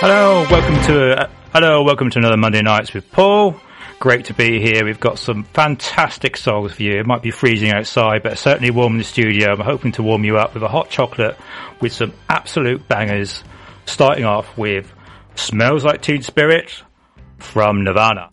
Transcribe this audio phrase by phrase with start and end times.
[0.00, 3.60] Hello, welcome to uh, hello, welcome to another Monday Nights with Paul.
[3.98, 4.84] Great to be here.
[4.84, 7.00] We've got some fantastic songs for you.
[7.00, 9.50] It might be freezing outside, but certainly warm in the studio.
[9.50, 11.36] I'm hoping to warm you up with a hot chocolate
[11.80, 13.42] with some absolute bangers.
[13.86, 14.92] Starting off with
[15.34, 16.80] "Smells Like Teen Spirit"
[17.38, 18.30] from Nirvana.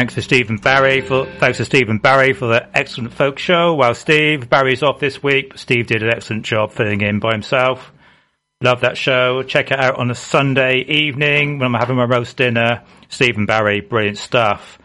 [0.00, 3.74] Thanks to Stephen Barry for thanks to Stephen Barry for the excellent folk show.
[3.74, 7.92] While Steve Barry's off this week, Steve did an excellent job filling in by himself.
[8.62, 9.42] Love that show.
[9.42, 12.82] Check it out on a Sunday evening when I'm having my roast dinner.
[13.10, 14.78] Stephen Barry, brilliant stuff.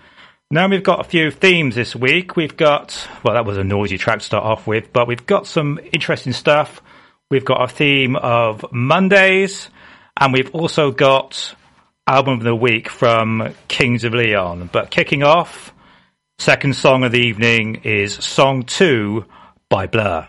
[0.51, 2.35] Now we've got a few themes this week.
[2.35, 5.47] We've got well, that was a noisy track to start off with, but we've got
[5.47, 6.81] some interesting stuff.
[7.31, 9.69] We've got a theme of Mondays,
[10.19, 11.55] and we've also got
[12.07, 14.69] album of the week from Kings of Leon.
[14.71, 15.73] But kicking off,
[16.37, 19.25] second song of the evening is Song 2
[19.69, 20.27] by Blur.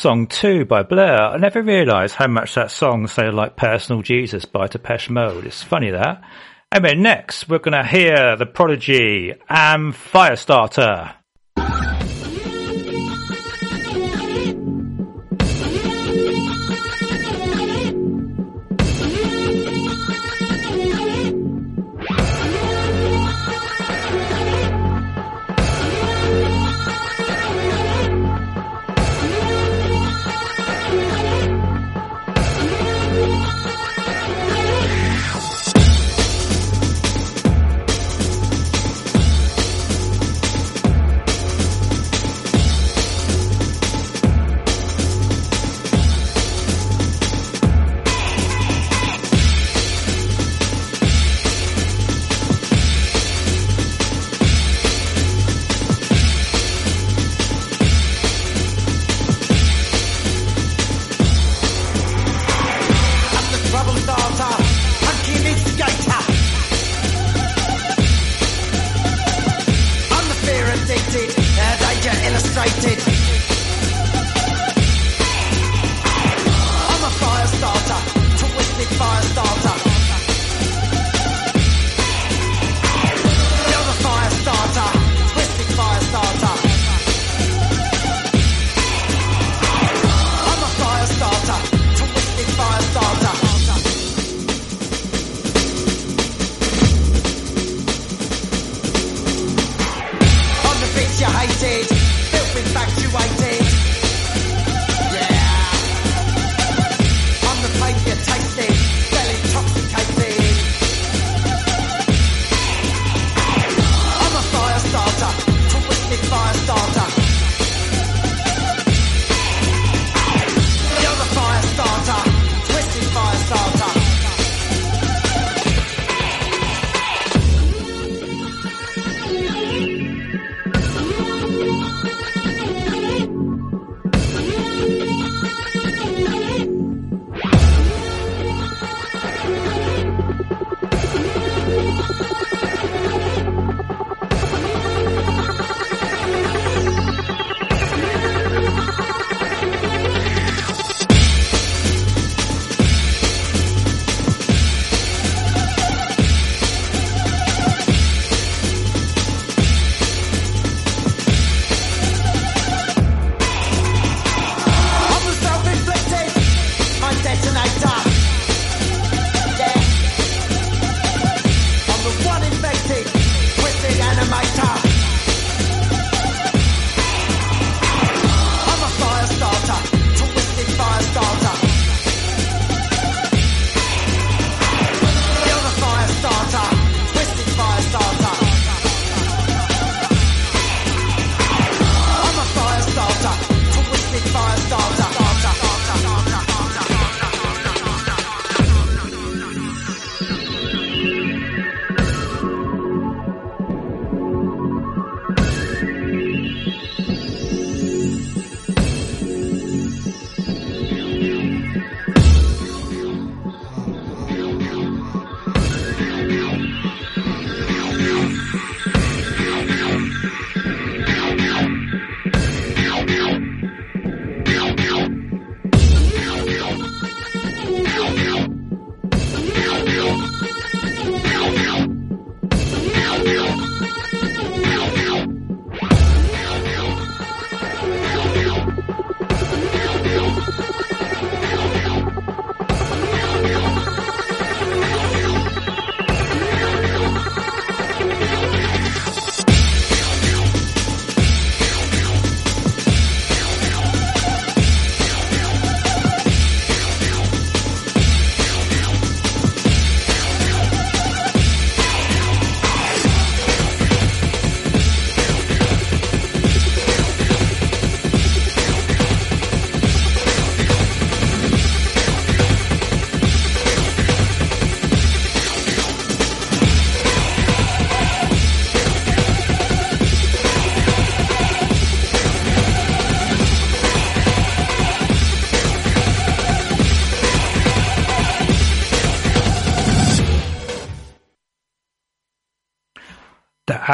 [0.00, 1.14] Song 2 by Blur.
[1.14, 5.44] I never realised how much that song sounded like Personal Jesus by Depeche Mode.
[5.44, 6.22] It's funny that.
[6.72, 11.19] Anyway, next we're going to hear The Prodigy and Firestarter.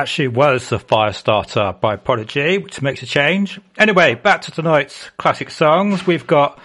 [0.07, 3.61] Actually was the Firestarter by Prodigy, which makes a change.
[3.77, 6.07] Anyway, back to tonight's classic songs.
[6.07, 6.61] We've got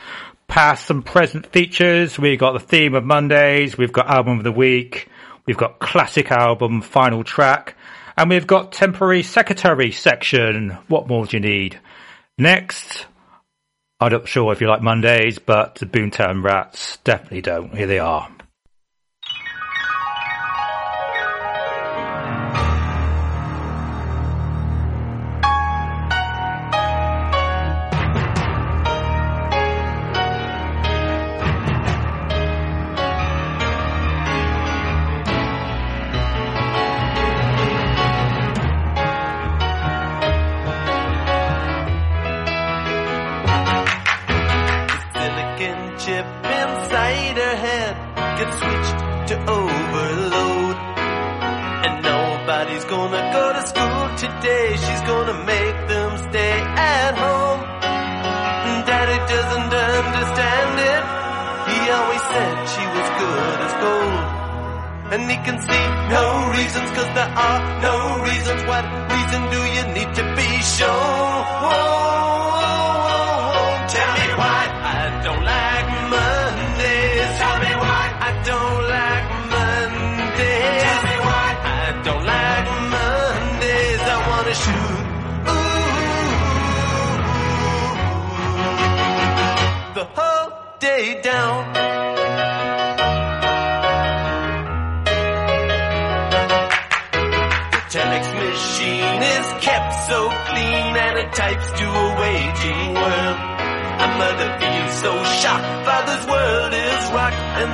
[0.47, 2.19] past and present features.
[2.19, 3.75] We've got the theme of Mondays.
[3.75, 5.09] We've got album of the week.
[5.47, 7.75] We've got classic album, final track.
[8.15, 10.77] And we've got temporary secretary section.
[10.87, 11.79] What more do you need?
[12.37, 13.07] Next,
[13.99, 17.75] I'm not sure if you like Mondays, but the Boomtown Rats definitely don't.
[17.75, 18.29] Here they are.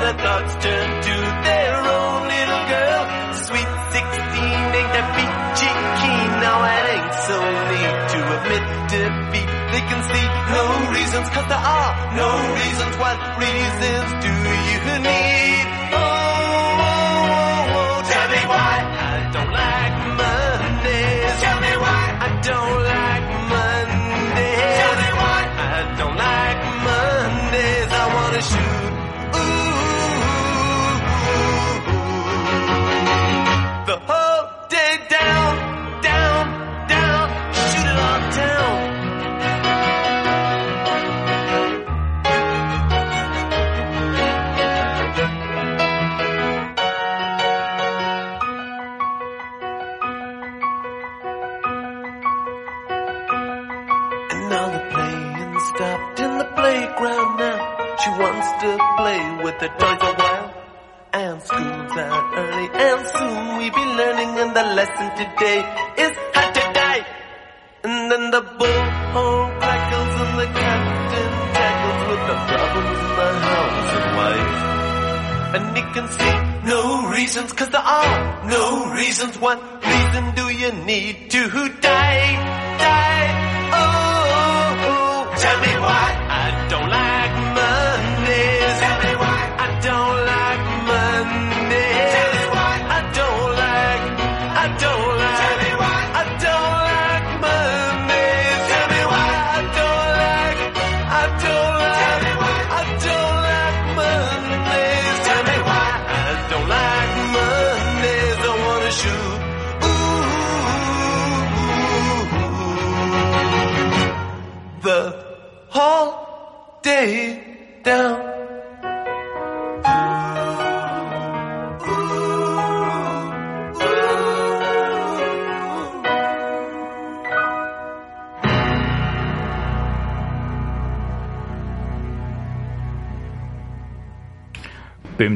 [0.08, 1.16] her thoughts turn to
[1.48, 3.04] their own little girl.
[3.44, 6.30] Sweet 16 ain't that peachy keen.
[6.44, 7.38] Now it ain't so
[7.72, 9.50] neat to admit defeat.
[9.74, 10.64] They can see no
[10.96, 11.92] reasons, cause there are
[12.24, 12.94] no reasons.
[13.04, 14.80] What reasons do you
[15.12, 15.66] need?
[15.92, 17.96] Oh, oh, oh, oh.
[18.08, 18.76] tell me why
[19.12, 21.36] I don't like Mondays.
[21.44, 22.76] Tell me why I don't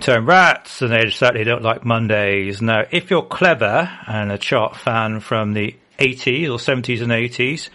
[0.01, 2.59] Boomtown Rats, and they certainly don't like Mondays.
[2.59, 7.69] Now, if you're clever and a chart fan from the 80s or 70s and 80s,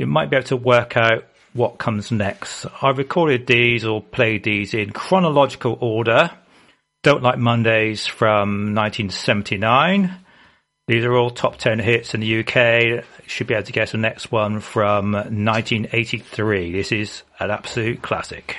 [0.00, 2.66] you might be able to work out what comes next.
[2.82, 6.32] I recorded these or played these in chronological order.
[7.04, 10.16] Don't Like Mondays from 1979.
[10.88, 13.04] These are all top 10 hits in the UK.
[13.28, 16.72] Should be able to guess the next one from 1983.
[16.72, 18.56] This is an absolute classic.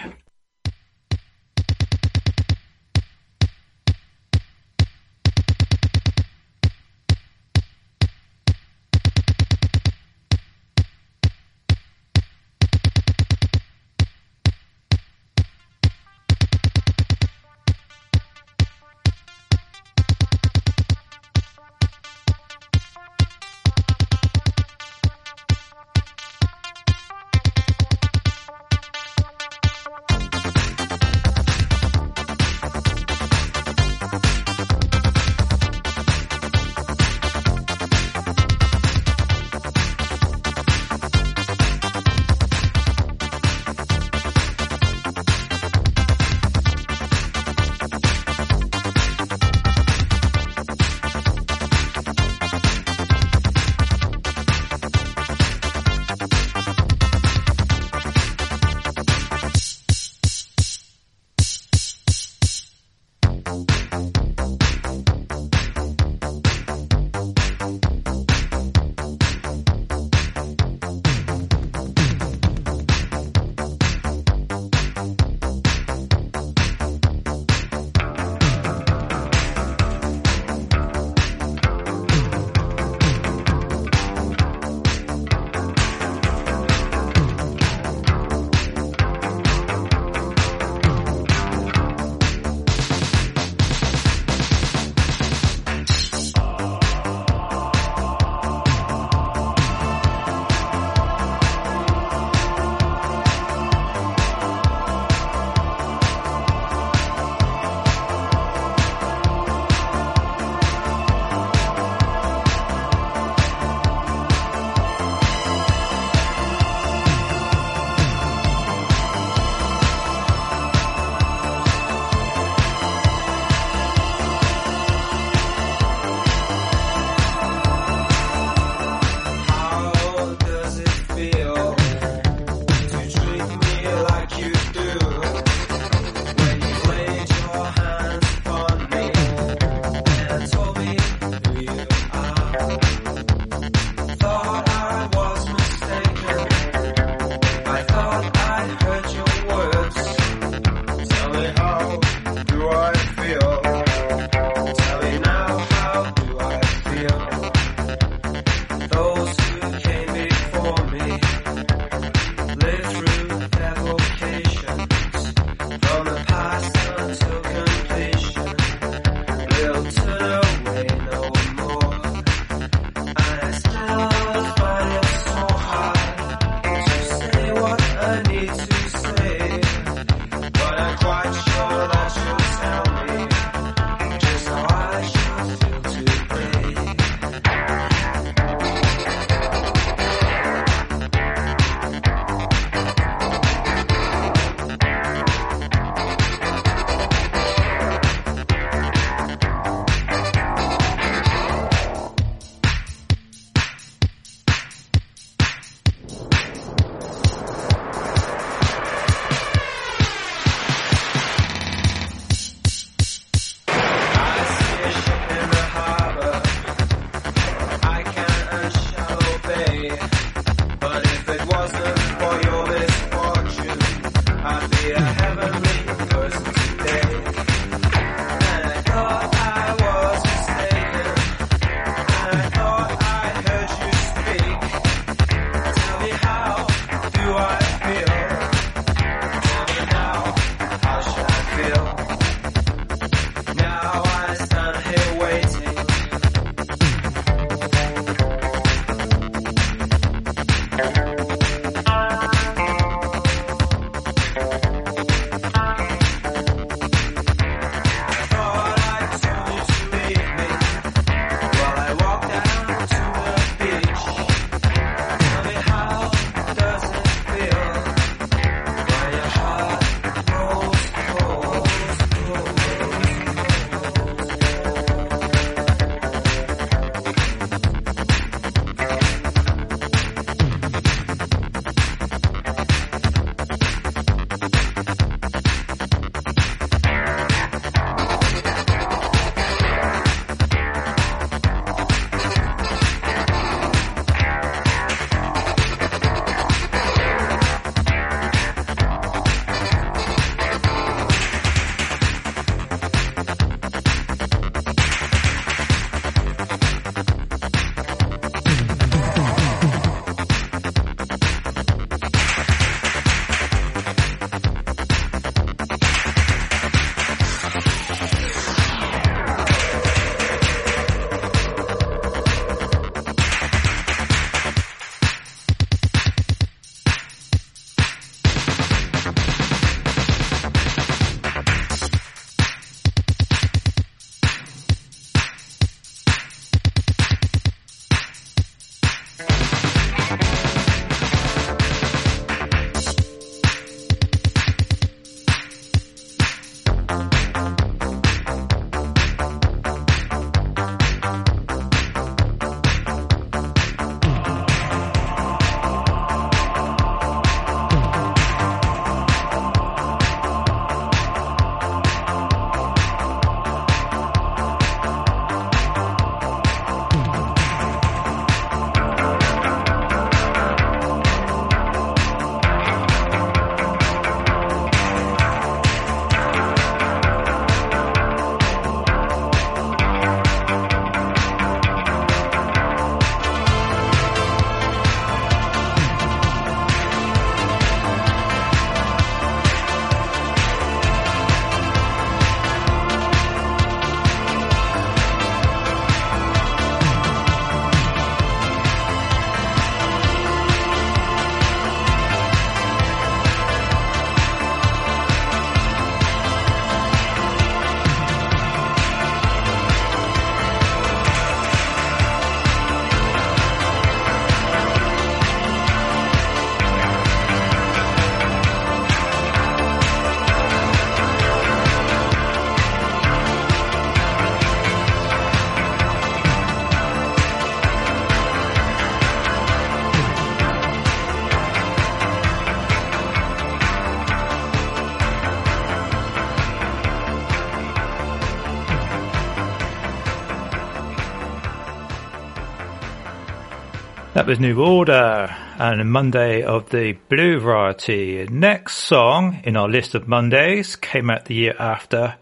[444.32, 448.26] Was New Order and Monday of the Blue Variety.
[448.32, 452.16] Next song in our list of Mondays came out the year after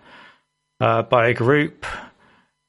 [0.80, 1.86] uh, by a group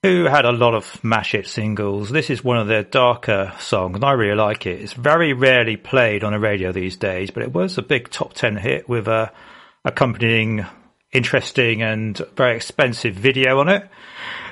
[0.03, 2.11] who had a lot of mash it singles.
[2.11, 4.79] This is one of their darker songs and I really like it.
[4.79, 8.35] It's very rarely played on the radio these days, but it was a big top
[8.35, 9.33] 10 hit with a
[9.87, 10.67] accompanying
[11.13, 13.89] interesting and very expensive video on it.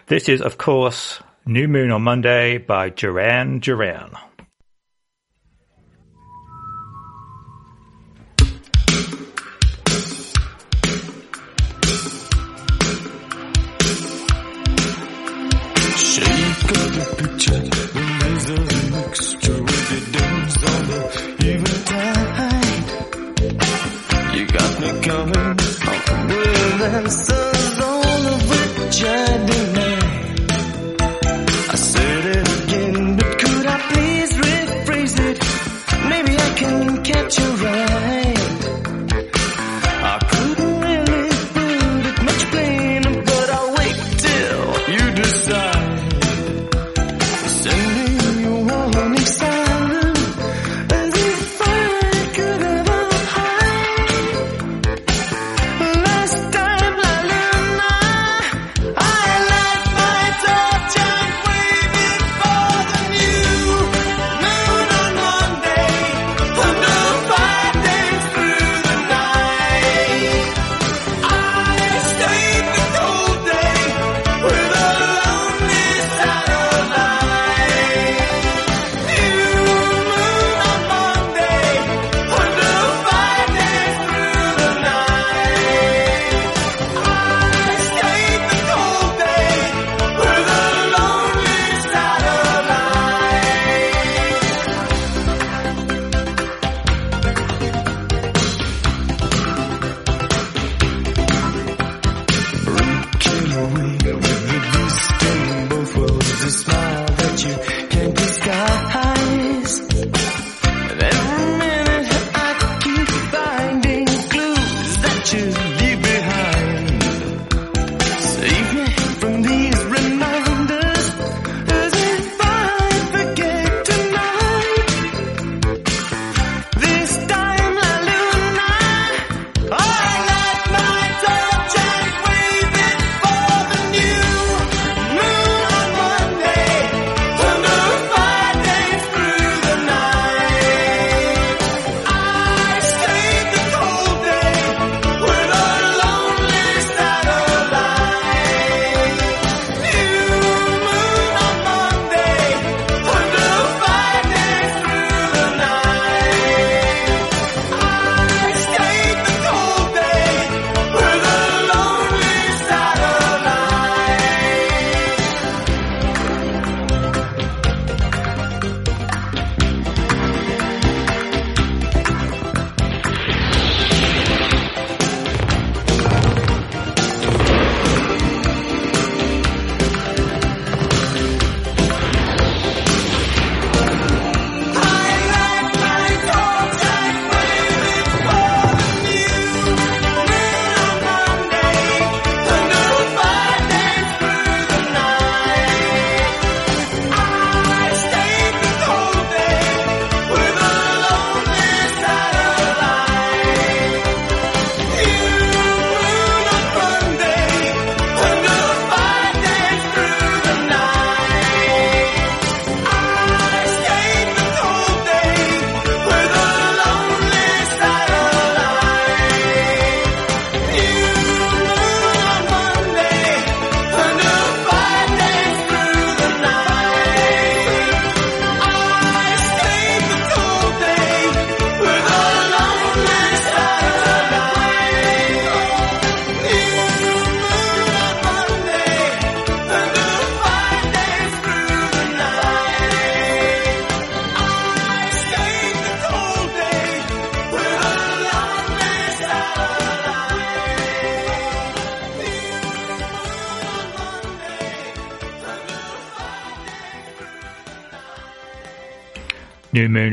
[0.06, 4.16] This is, of course, New Moon on Monday by Duran Duran.
[36.10, 37.87] Maybe I can catch your eye.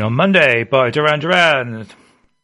[0.05, 1.87] On Monday by Duran Duran.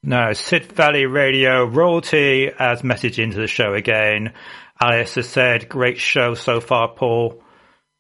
[0.02, 4.34] Now, Sid Valley Radio royalty as message into the show again.
[4.82, 7.43] Alice has said, great show so far, Paul.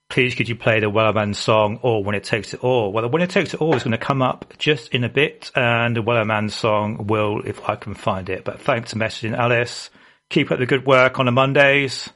[0.09, 2.91] Please could you play the Wellerman song or Winner Takes It All?
[2.91, 5.51] Well, the Winner Takes It All is going to come up just in a bit
[5.53, 8.43] and the Wellerman song will if I can find it.
[8.43, 9.91] But thanks for messaging Alice.
[10.31, 12.09] Keep up the good work on the Mondays.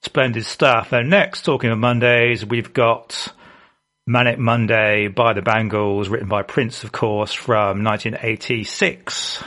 [0.00, 0.92] Splendid stuff.
[0.92, 3.34] And next, talking of Mondays, we've got
[4.08, 9.42] Manic Monday by the Bangles, written by Prince, of course, from 1986.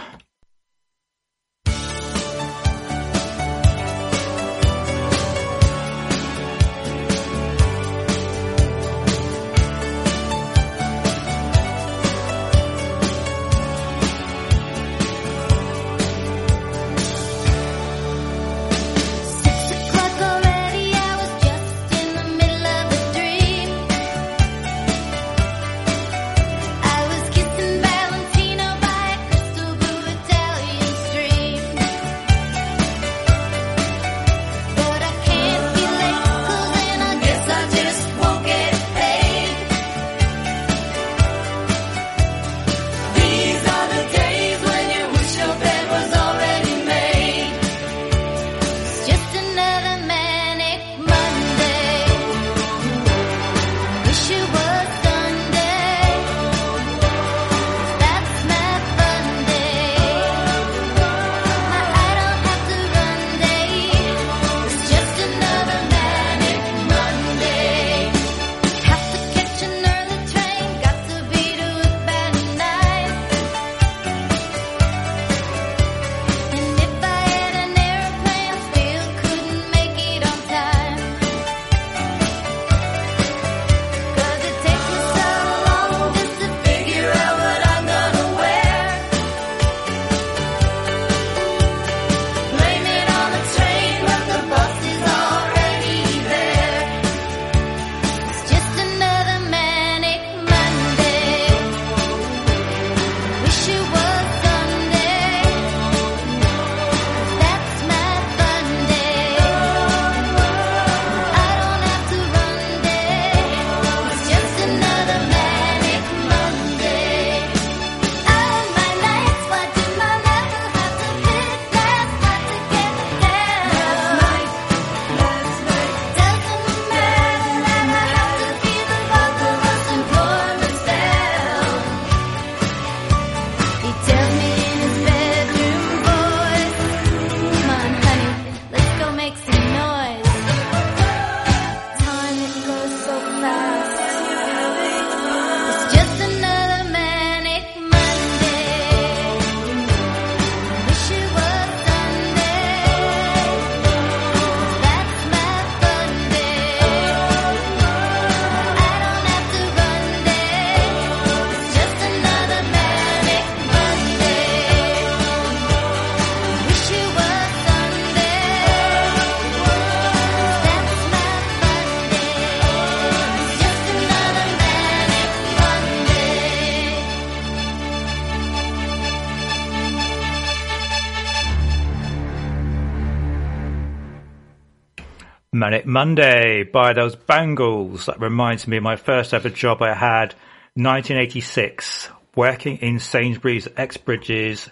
[185.69, 188.08] Manic Monday by those Bangles.
[188.08, 190.34] That reminds me of my first ever job I had,
[190.73, 194.67] 1986, working in Sainsbury's Exbridges,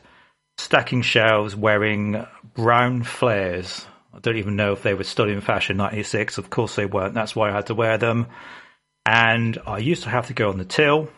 [0.57, 3.85] stacking shelves wearing brown flares.
[4.11, 6.39] I don't even know if they were still in fashion 96.
[6.39, 7.13] Of course they weren't.
[7.13, 8.25] That's why I had to wear them.
[9.05, 11.09] And I used to have to go on the till,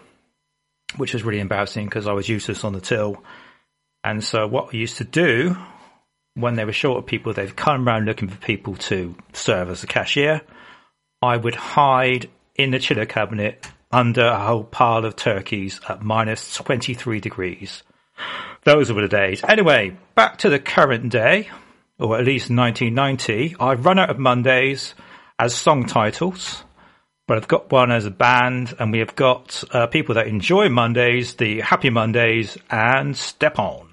[0.98, 3.24] which was really embarrassing because I was useless on the till.
[4.04, 5.56] And so what I used to do
[6.36, 9.84] when they were short of people, they'd come around looking for people to serve as
[9.84, 10.42] a cashier.
[11.22, 16.54] I would hide in the chiller cabinet under a whole pile of turkeys at minus
[16.56, 17.84] 23 degrees.
[18.64, 19.44] Those were the days.
[19.44, 21.50] Anyway, back to the current day,
[21.98, 23.56] or at least 1990.
[23.60, 24.94] I've run out of Mondays
[25.38, 26.64] as song titles,
[27.28, 30.70] but I've got one as a band, and we have got uh, people that enjoy
[30.70, 33.89] Mondays, the Happy Mondays, and Step On.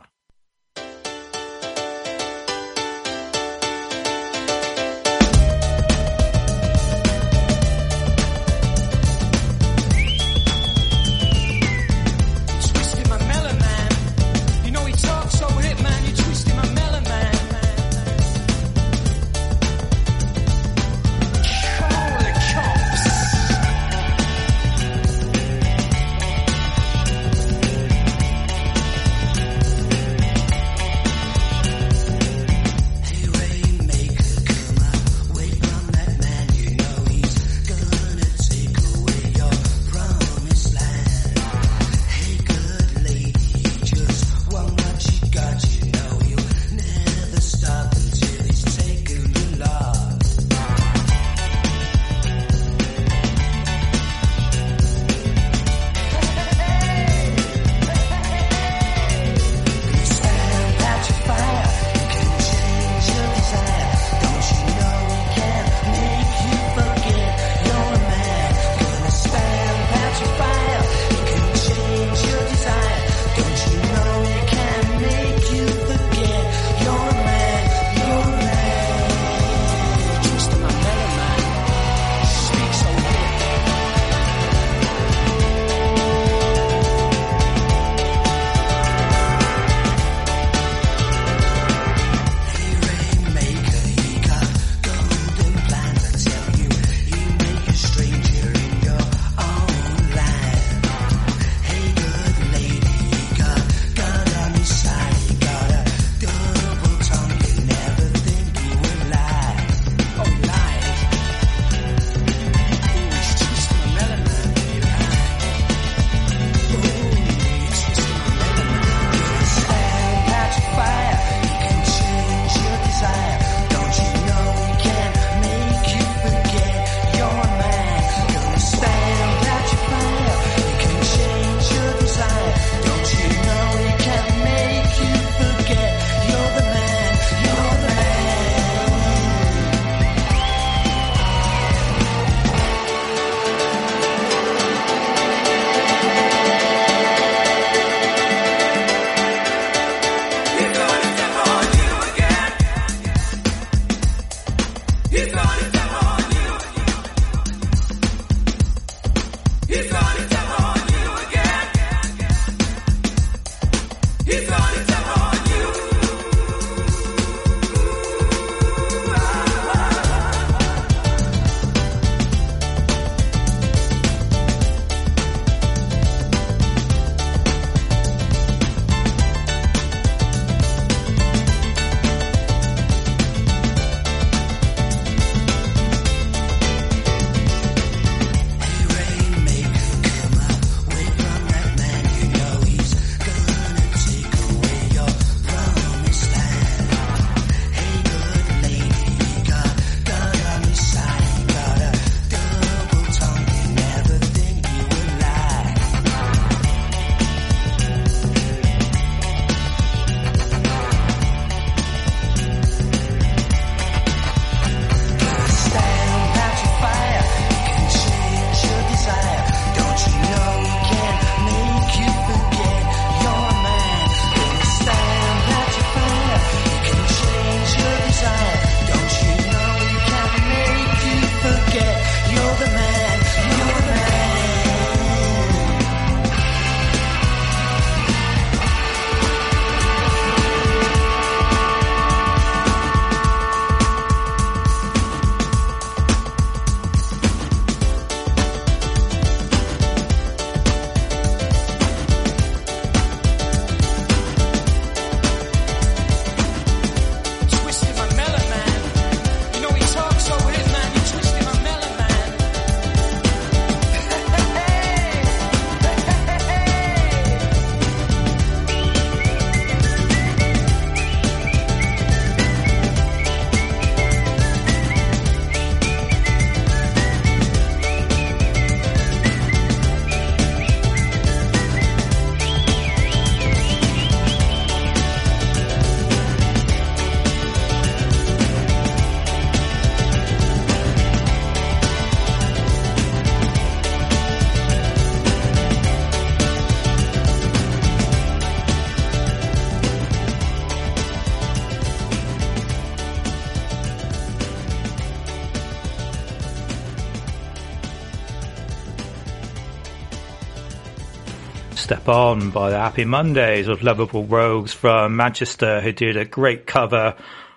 [312.08, 317.16] On by the Happy Mondays of Lovable Rogues from Manchester who did a great cover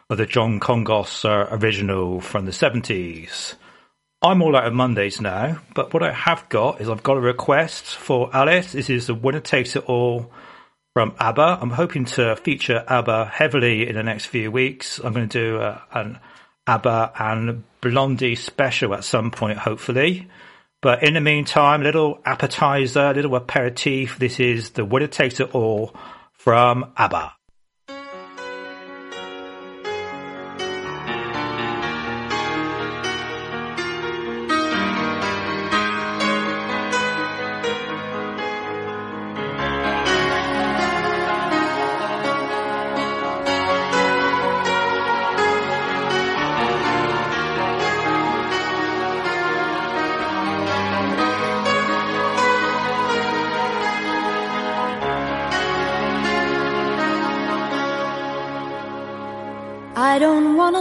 [0.09, 3.55] of the John Kongos uh, original from the 70s.
[4.21, 7.21] I'm all out of Mondays now, but what I have got is I've got a
[7.21, 8.71] request for Alice.
[8.71, 10.31] This is the Winner Takes It All
[10.93, 11.59] from ABBA.
[11.61, 14.99] I'm hoping to feature ABBA heavily in the next few weeks.
[14.99, 16.19] I'm going to do uh, an
[16.65, 20.27] ABBA and Blondie special at some point, hopefully.
[20.81, 24.17] But in the meantime, little appetizer, little aperitif.
[24.17, 25.93] This is the winner takes it all
[26.33, 27.33] from ABBA.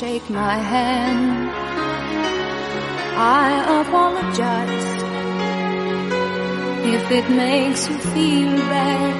[0.00, 1.50] Shake my hand.
[3.16, 4.88] I apologize
[6.94, 9.14] if it makes you feel bad,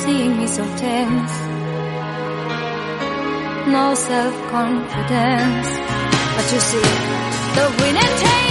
[0.00, 1.36] seeing me so tense,
[3.76, 5.68] no self-confidence.
[6.36, 6.88] But you see,
[7.56, 8.43] the winner takes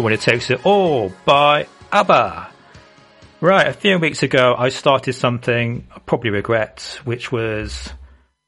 [0.00, 2.48] The It Takes It All by ABBA.
[3.42, 7.92] Right, a few weeks ago I started something I probably regret, which was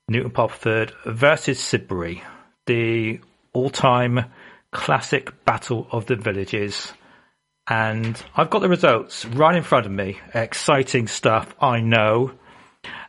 [0.09, 2.23] Newton Poppleford versus Sidbury,
[2.65, 3.21] the
[3.53, 4.31] all-time
[4.71, 6.91] classic battle of the villages.
[7.69, 10.21] And I've got the results right in front of me.
[10.33, 12.33] Exciting stuff, I know.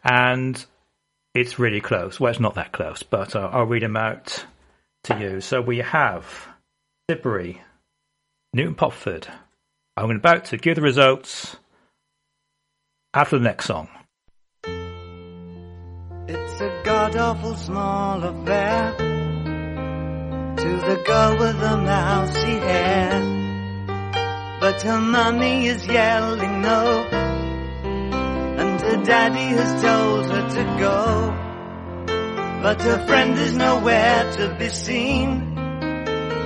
[0.04, 0.64] And
[1.34, 2.20] it's really close.
[2.20, 4.46] Well, it's not that close, but uh, I'll read them out
[5.06, 5.40] to you.
[5.40, 6.46] So we have
[7.10, 7.60] Sidbury,
[8.56, 9.28] Newton Poppleford.
[9.98, 11.58] I'm about to give the results
[13.12, 13.90] after the next song.
[16.28, 18.96] It's a god awful small affair
[20.58, 23.22] to the girl with the mousy hair.
[24.62, 27.08] But her mummy is yelling no,
[27.82, 31.34] and her daddy has told her to go.
[32.62, 35.63] But her friend is nowhere to be seen.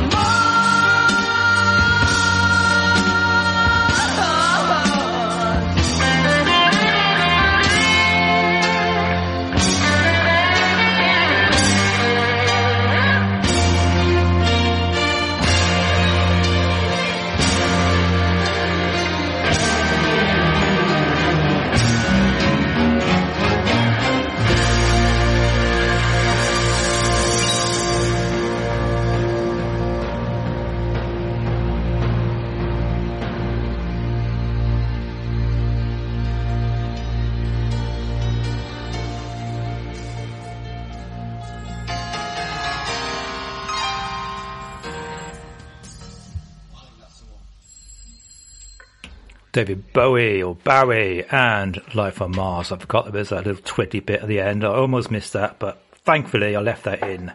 [49.52, 52.72] David Bowie or Bowie and Life on Mars.
[52.72, 54.64] I forgot there was that little twitty bit at the end.
[54.64, 57.32] I almost missed that, but thankfully I left that in.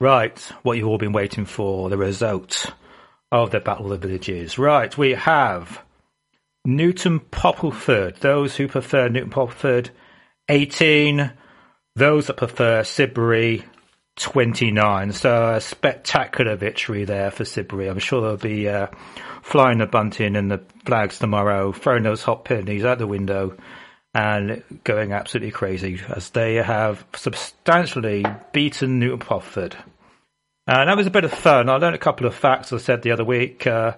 [0.00, 2.72] Right, what you've all been waiting for, the result
[3.32, 4.58] of the Battle of the Villages.
[4.58, 5.82] Right, we have
[6.64, 8.20] Newton Poppleford.
[8.20, 9.90] Those who prefer Newton Poppleford,
[10.48, 11.32] 18.
[11.96, 13.64] Those that prefer Sidbury,
[14.16, 15.12] 29.
[15.12, 17.90] So a spectacular victory there for Sidbury.
[17.90, 18.86] I'm sure there'll be uh,
[19.42, 23.56] flying the bunting and the flags tomorrow, throwing those hot pennies out the window
[24.14, 29.74] and going absolutely crazy as they have substantially beaten Newton Poppleford.
[30.66, 31.68] And that was a bit of fun.
[31.68, 33.66] I learned a couple of facts I said the other week.
[33.66, 33.92] Uh,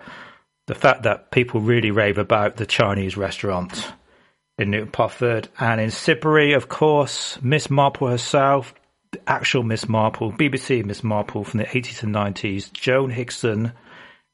[0.67, 3.93] the fact that people really rave about the Chinese restaurant
[4.59, 8.75] in Newton Poppleford and in Sidbury, of course, Miss Marple herself,
[9.27, 13.73] actual Miss Marple, BBC Miss Marple from the 80s and 90s, Joan Hickson,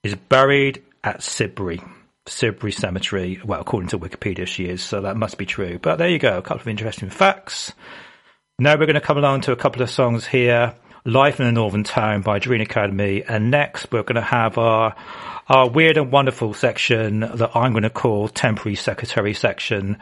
[0.02, 1.86] is buried at Sidbury.
[2.26, 3.40] Sidbury Cemetery.
[3.44, 5.78] Well, according to Wikipedia, she is, so that must be true.
[5.78, 7.72] But there you go, a couple of interesting facts.
[8.59, 10.74] Now we're going to come along to a couple of songs here.
[11.05, 13.22] Life in a Northern Town by Dream Academy.
[13.22, 14.94] And next we're going to have our,
[15.46, 19.99] our weird and wonderful section that I'm going to call temporary secretary section.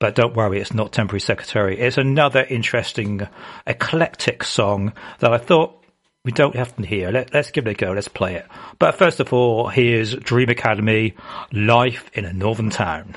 [0.00, 1.78] But don't worry, it's not temporary secretary.
[1.78, 3.26] It's another interesting,
[3.66, 5.79] eclectic song that I thought
[6.24, 7.10] we don't have to hear.
[7.10, 7.92] Let, let's give it a go.
[7.92, 8.46] Let's play it.
[8.78, 11.14] But first of all, here's Dream Academy,
[11.52, 13.16] Life in a Northern Town.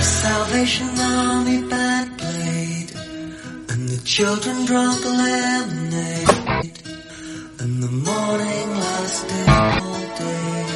[0.00, 2.90] Salvation Army band played,
[3.70, 6.78] and the children drank lemonade,
[7.60, 10.66] and the morning lasted all day,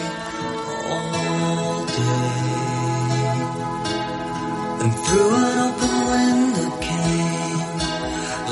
[0.94, 2.38] all day.
[4.82, 7.76] And through an open window came,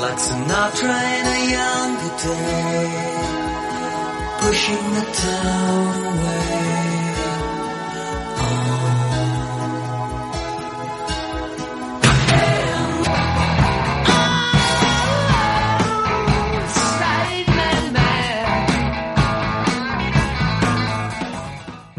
[0.01, 2.91] like Sinatra in a younger day,
[4.41, 6.76] pushing the town away.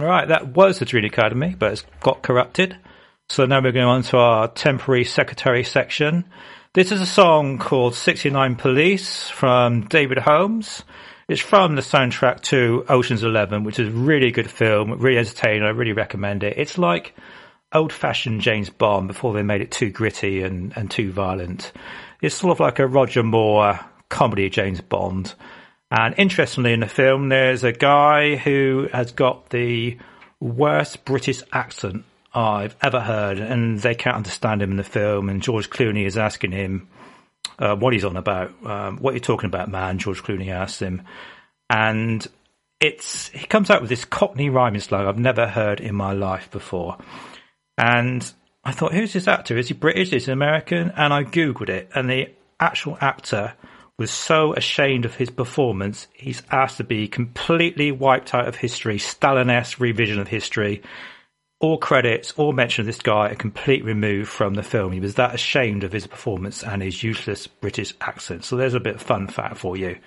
[0.09, 2.79] Right, that was the Dream Academy, but it's got corrupted.
[3.29, 6.25] So now we're going on to our temporary secretary section.
[6.73, 10.83] This is a song called 69 Police from David Holmes.
[11.29, 15.63] It's from the soundtrack to Ocean's Eleven, which is a really good film, really entertaining.
[15.63, 16.57] I really recommend it.
[16.57, 17.15] It's like
[17.75, 21.71] old fashioned James Bond before they made it too gritty and, and too violent.
[22.23, 23.79] It's sort of like a Roger Moore
[24.09, 25.35] comedy James Bond.
[25.91, 29.99] And interestingly, in the film, there's a guy who has got the
[30.41, 35.29] worst British accent I've ever heard, and they can't understand him in the film.
[35.29, 36.89] And George Clooney is asking him
[37.59, 38.53] uh, what he's on about.
[38.65, 39.99] Um, what are you talking about, man?
[39.99, 41.03] George Clooney asks him,
[41.71, 42.27] and
[42.81, 46.51] it's he comes out with this Cockney rhyming slang I've never heard in my life
[46.51, 46.99] before.
[47.79, 48.31] And
[48.63, 49.57] I thought, who's this actor?
[49.57, 50.13] Is he British?
[50.13, 50.93] Is he American?
[50.97, 52.29] And I googled it, and the
[52.61, 53.55] actual actor
[53.99, 58.97] was so ashamed of his performance, he's asked to be completely wiped out of history,
[58.97, 60.83] Stalin-esque revision of history.
[61.59, 64.93] All credits, all mention of this guy are complete removed from the film.
[64.93, 68.45] He was that ashamed of his performance and his useless British accent.
[68.45, 69.99] So there's a bit of fun fact for you.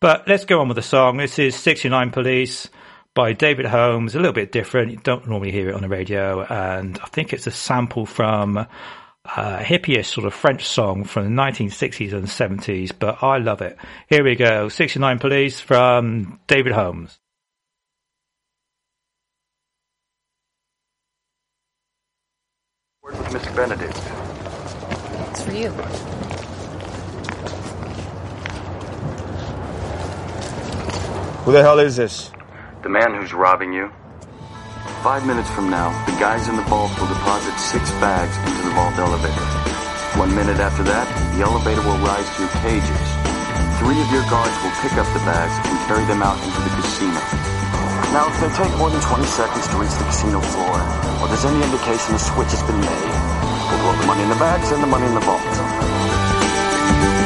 [0.00, 1.16] But let's go on with the song.
[1.16, 2.68] This is 69 Police
[3.14, 4.14] by David Holmes.
[4.14, 4.90] A little bit different.
[4.90, 6.42] You don't normally hear it on the radio.
[6.42, 8.66] And I think it's a sample from
[9.24, 13.76] uh, hippiest sort of French song from the 1960s and 70s, but I love it.
[14.08, 17.18] Here we go 69 Police from David Holmes.
[23.02, 24.00] Word with Miss Benedict.
[25.30, 25.70] It's for you.
[31.42, 32.30] Who the hell is this?
[32.82, 33.92] The man who's robbing you.
[34.82, 38.74] Five minutes from now, the guys in the vault will deposit six bags into the
[38.74, 39.46] vault elevator.
[40.18, 41.06] One minute after that,
[41.38, 43.06] the elevator will rise to your cages.
[43.78, 46.74] Three of your guards will pick up the bags and carry them out into the
[46.82, 47.22] casino.
[48.10, 50.74] Now, if they take more than 20 seconds to reach the casino floor,
[51.22, 53.14] or there's any indication a switch has been made,
[53.70, 57.21] we'll throw the money in the bags and the money in the vault.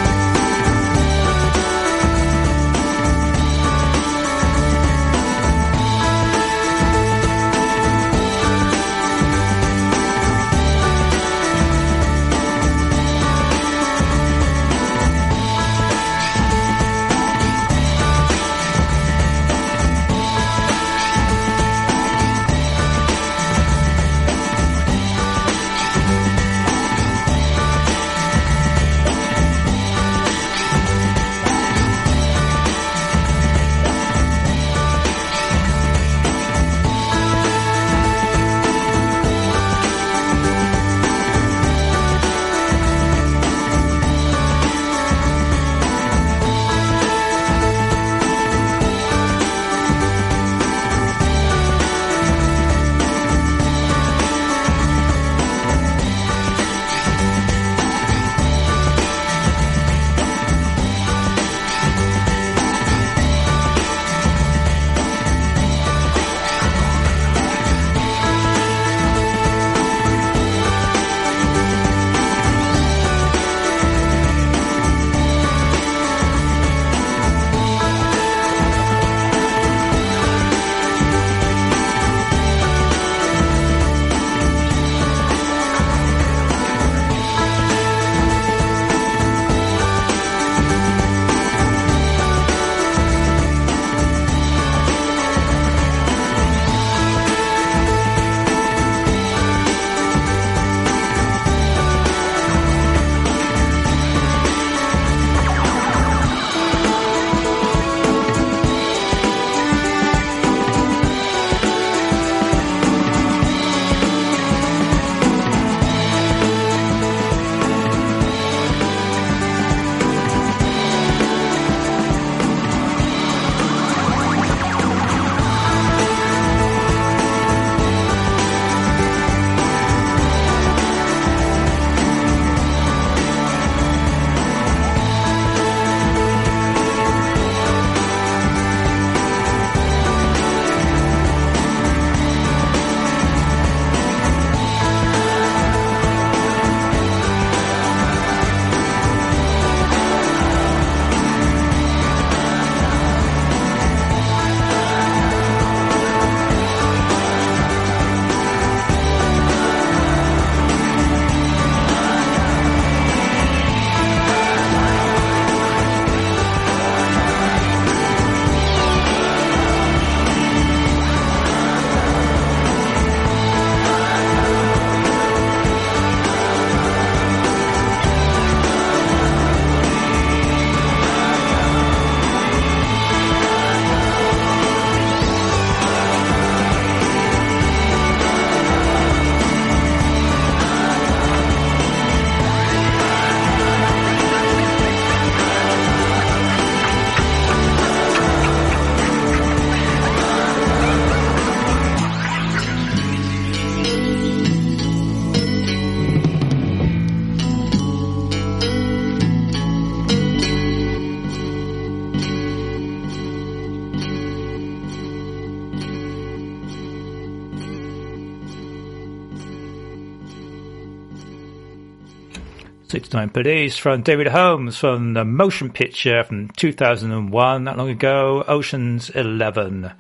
[223.17, 229.09] 69 Police from David Holmes from the motion picture from 2001, that long ago, Ocean's
[229.09, 229.91] 11.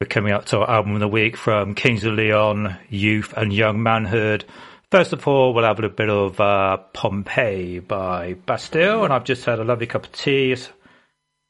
[0.00, 3.52] We're coming up to our album of the week from Kings of Leon, Youth and
[3.52, 4.46] Young Manhood.
[4.90, 9.44] First of all, we'll have a bit of uh, Pompeii by Bastille, and I've just
[9.44, 10.56] had a lovely cup of tea.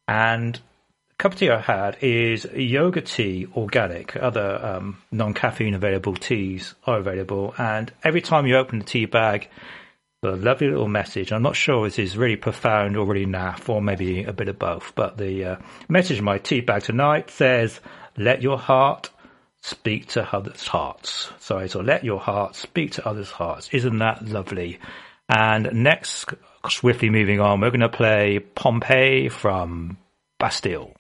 [0.09, 4.17] And the cup of tea I had is yoga tea, organic.
[4.17, 9.49] Other um, non-caffeine available teas are available, and every time you open the tea bag,
[10.25, 11.33] a lovely little message.
[11.33, 14.59] I'm not sure this is really profound or really naff, or maybe a bit of
[14.59, 14.93] both.
[14.97, 15.57] But the uh,
[15.89, 17.81] message in my tea bag tonight says,
[18.17, 19.11] "Let your heart
[19.63, 23.69] speak to others' hearts." Sorry, so let your heart speak to others' hearts.
[23.73, 24.81] Isn't that lovely?
[25.29, 26.35] And next,
[26.69, 29.99] swiftly moving on, we're going to play Pompeii from
[30.41, 30.95] Bastille.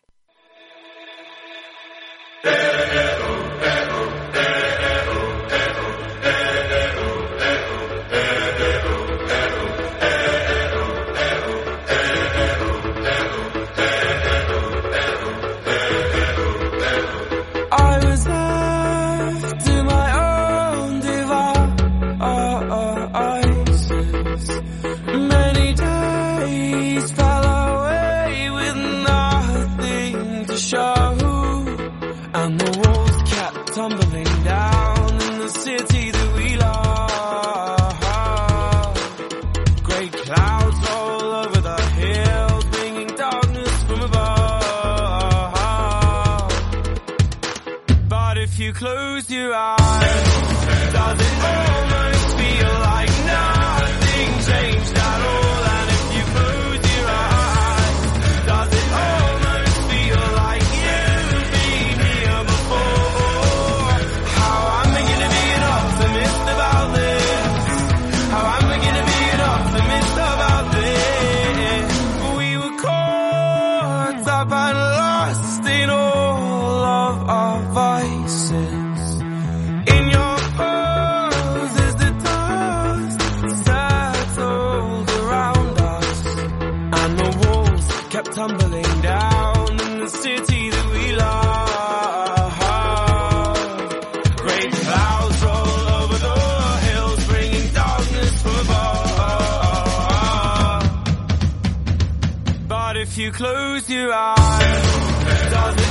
[103.29, 105.88] You close your eyes,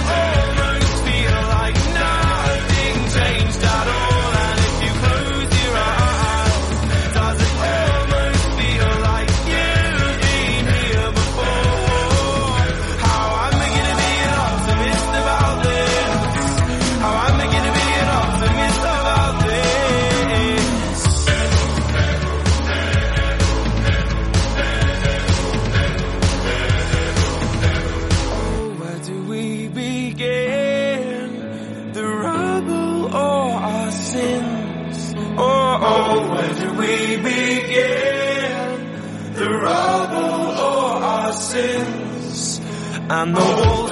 [43.10, 43.38] sins?
[43.38, 43.87] And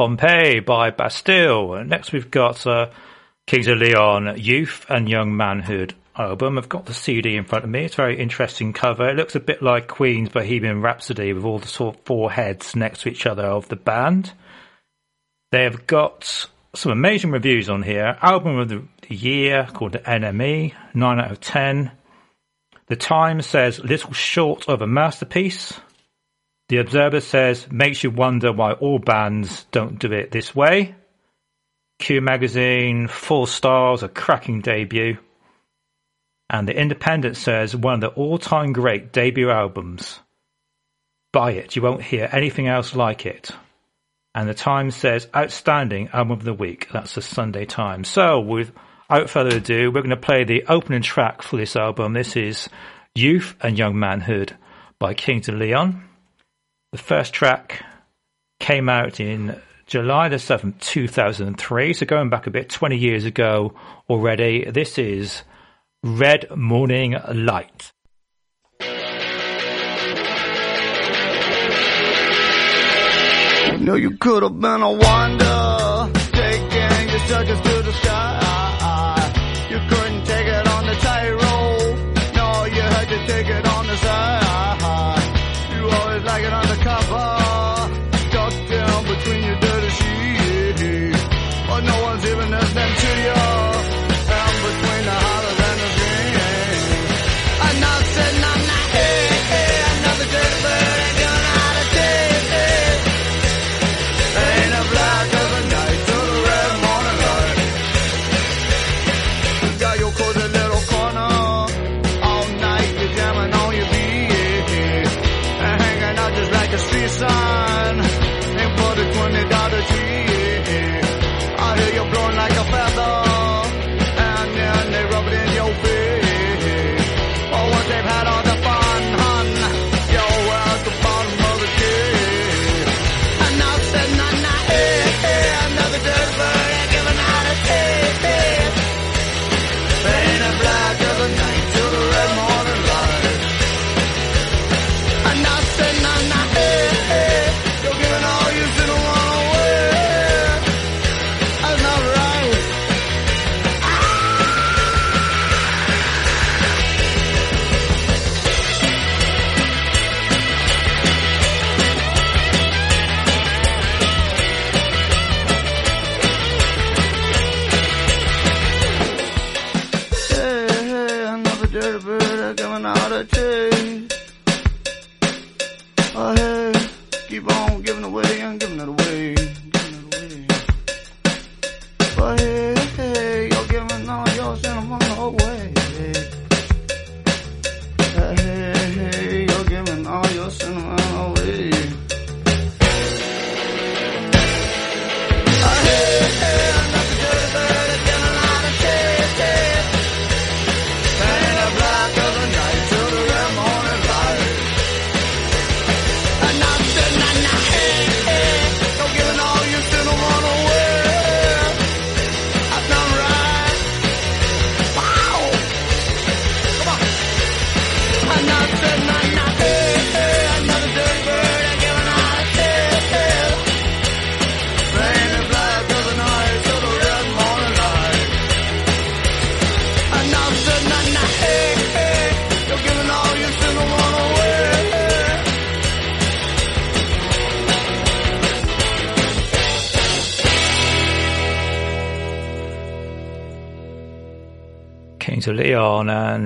[0.00, 1.84] Pompeii by Bastille.
[1.84, 2.88] Next we've got uh,
[3.46, 6.56] Kings of Leon, Youth and Young Manhood album.
[6.56, 7.84] I've got the CD in front of me.
[7.84, 9.10] It's a very interesting cover.
[9.10, 12.74] It looks a bit like Queen's Bohemian Rhapsody with all the sort of four heads
[12.74, 14.32] next to each other of the band.
[15.52, 18.16] They have got some amazing reviews on here.
[18.22, 18.82] Album of the
[19.14, 21.90] year called the NME, 9 out of 10.
[22.86, 25.78] The Times says little short of a masterpiece.
[26.70, 30.94] The Observer says makes you wonder why all bands don't do it this way.
[31.98, 35.18] Q Magazine, four stars, a cracking debut.
[36.48, 40.20] And The Independent says one of the all time great debut albums.
[41.32, 43.50] Buy it, you won't hear anything else like it.
[44.32, 46.86] And The Times says outstanding album of the week.
[46.92, 48.06] That's the Sunday Times.
[48.06, 52.12] So, without further ado, we're going to play the opening track for this album.
[52.12, 52.68] This is
[53.16, 54.56] Youth and Young Manhood
[55.00, 56.04] by Kings of Leon.
[56.92, 57.84] The first track
[58.58, 61.92] came out in July the 7th, 2003.
[61.92, 63.74] So going back a bit, 20 years ago
[64.08, 64.68] already.
[64.68, 65.42] This is
[66.02, 67.92] Red Morning Light.
[73.80, 77.79] know you could have been a wonder, taking your circus to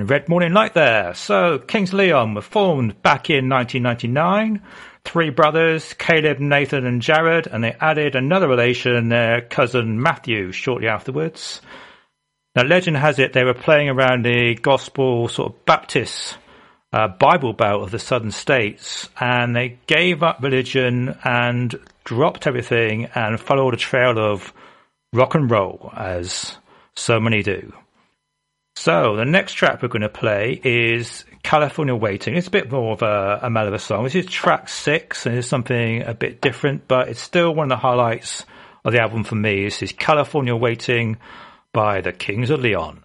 [0.07, 1.15] Red Morning Light there.
[1.15, 4.61] So, Kings Leon were formed back in 1999.
[5.03, 10.87] Three brothers, Caleb, Nathan, and Jared, and they added another relation, their cousin Matthew, shortly
[10.87, 11.61] afterwards.
[12.55, 16.37] Now, legend has it they were playing around the gospel sort of Baptist
[16.93, 23.05] uh, Bible Belt of the southern states, and they gave up religion and dropped everything
[23.15, 24.53] and followed a trail of
[25.11, 26.57] rock and roll, as
[26.95, 27.73] so many do.
[28.75, 32.35] So the next track we're going to play is California Waiting.
[32.35, 34.03] It's a bit more of a, a mellower song.
[34.03, 37.77] This is track six, and it's something a bit different, but it's still one of
[37.77, 38.45] the highlights
[38.83, 39.63] of the album for me.
[39.63, 41.17] This is California Waiting
[41.71, 43.04] by the Kings of Leon.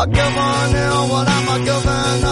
[0.00, 2.29] Come on in, what am I giving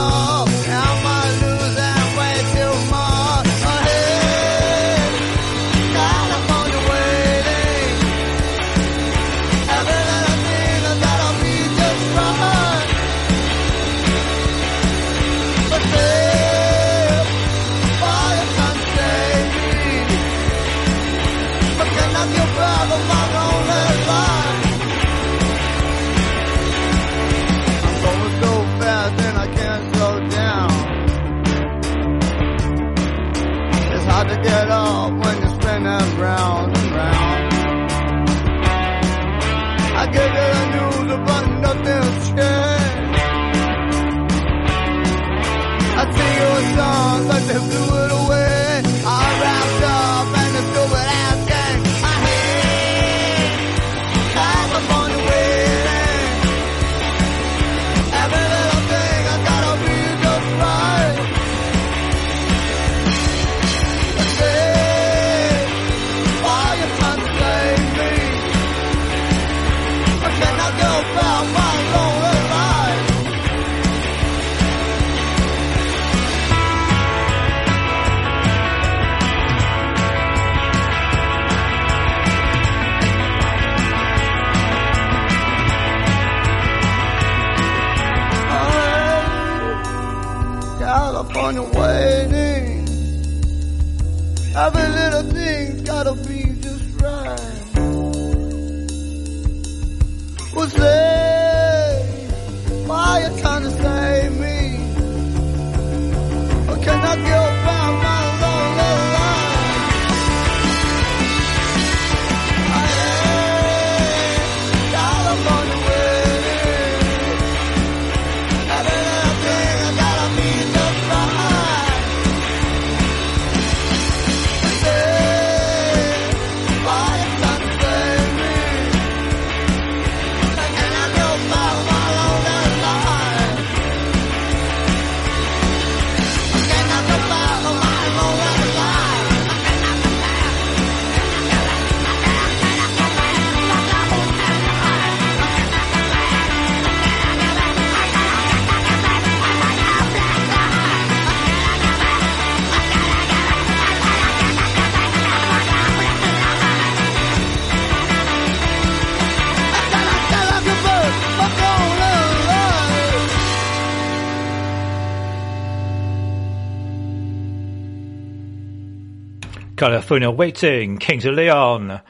[169.78, 172.00] California Waiting, Kings of Leon.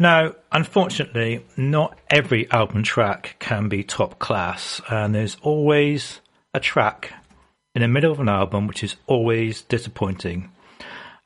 [0.00, 6.22] Now, unfortunately, not every album track can be top class, and there's always
[6.54, 7.12] a track
[7.74, 10.50] in the middle of an album which is always disappointing.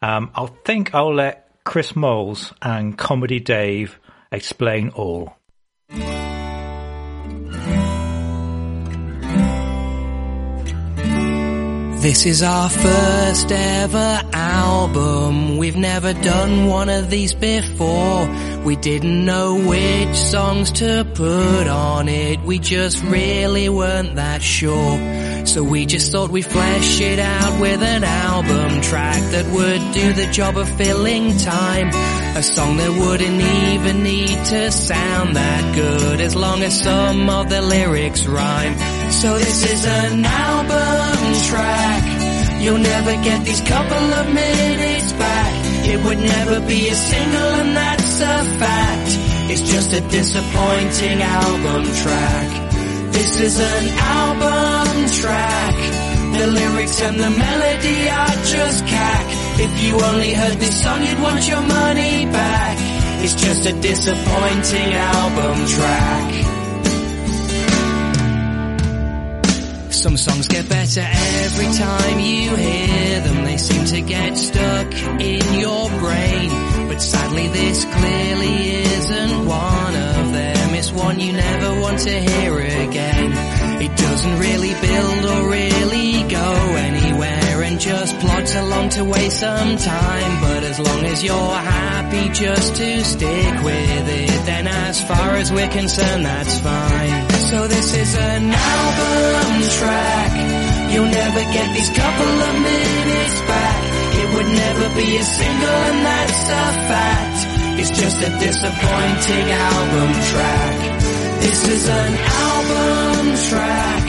[0.03, 4.01] Um, I think I'll let Chris Moyles and Comedy Dave
[4.33, 5.36] explain all.
[12.07, 15.59] This is our first ever album.
[15.59, 18.29] We've never done one of these before.
[18.67, 22.41] We didn't know which songs to put on it.
[22.41, 25.47] We just really weren't that sure.
[25.47, 30.13] So we just thought we'd flesh it out with an album track that would do
[30.15, 31.91] the job of filling time.
[32.37, 37.49] A song that wouldn't even need to sound that good as long as some of
[37.49, 38.77] the lyrics rhyme.
[39.13, 42.61] So this is an album track.
[42.61, 45.67] You'll never get these couple of minutes back.
[45.87, 49.11] It would never be a single and that's a fact.
[49.51, 52.73] It's just a disappointing album track.
[53.13, 55.75] This is an album track.
[56.39, 59.27] The lyrics and the melody are just cack.
[59.59, 62.77] If you only heard this song, you'd want your money back.
[63.25, 66.33] It's just a disappointing album track.
[69.93, 71.07] Some songs get better
[71.45, 73.45] every time you hear them.
[73.45, 76.66] They seem to get stuck in your brain.
[76.97, 80.75] But sadly, this clearly isn't one of them.
[80.75, 83.33] It's one you never want to hear again.
[83.83, 86.49] It doesn't really build or really go
[86.89, 90.41] anywhere and just plods along to waste some time.
[90.41, 95.53] But as long as you're happy just to stick with it, then as far as
[95.53, 97.29] we're concerned, that's fine.
[97.51, 100.33] So this is an album track.
[100.95, 103.86] You'll never get these couple of minutes back.
[104.37, 107.81] Would never be a single and that's a fact.
[107.81, 111.01] It's just a disappointing album track.
[111.41, 112.13] This is an
[112.45, 114.05] album track.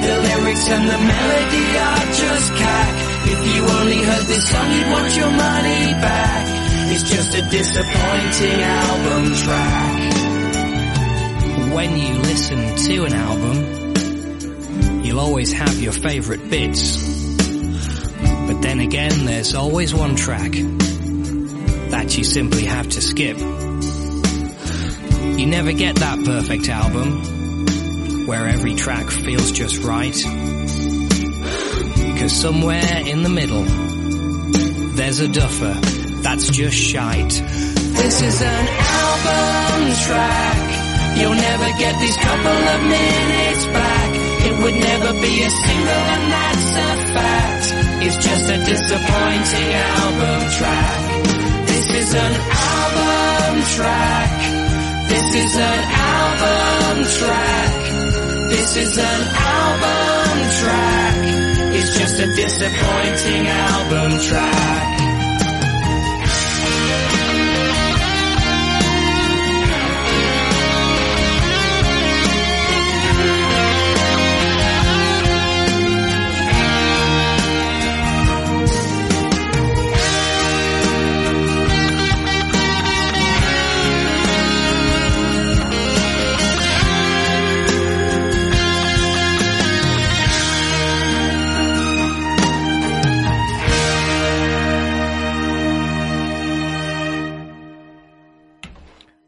[0.00, 2.94] The lyrics and the melody are just cack.
[3.28, 6.46] If you only heard this song, you'd want your money back.
[6.92, 10.14] It's just a disappointing album track.
[11.74, 17.15] When you listen to an album, you'll always have your favorite bits.
[18.46, 20.52] But then again, there's always one track
[21.90, 23.36] that you simply have to skip.
[23.38, 23.46] You
[25.46, 30.14] never get that perfect album where every track feels just right.
[32.18, 33.62] Cause somewhere in the middle,
[34.94, 35.74] there's a duffer
[36.22, 37.30] that's just shite.
[37.30, 41.18] This is an album track.
[41.18, 44.14] You'll never get these couple of minutes back.
[44.46, 47.85] It would never be a single and that's a fact.
[48.06, 51.66] It's just a disappointing album track.
[51.66, 55.08] This is an album track.
[55.08, 57.72] This is an album track.
[58.48, 61.16] This is an album track.
[61.74, 65.05] It's just a disappointing album track.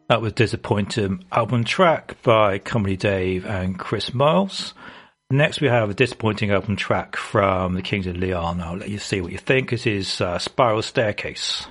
[0.08, 4.72] That was Disappointing album track by Comedy Dave and Chris Moyles.
[5.30, 8.62] Next, we have a disappointing album track from the Kings of Leon.
[8.62, 9.68] I'll let you see what you think.
[9.68, 11.66] This is uh, Spiral Staircase.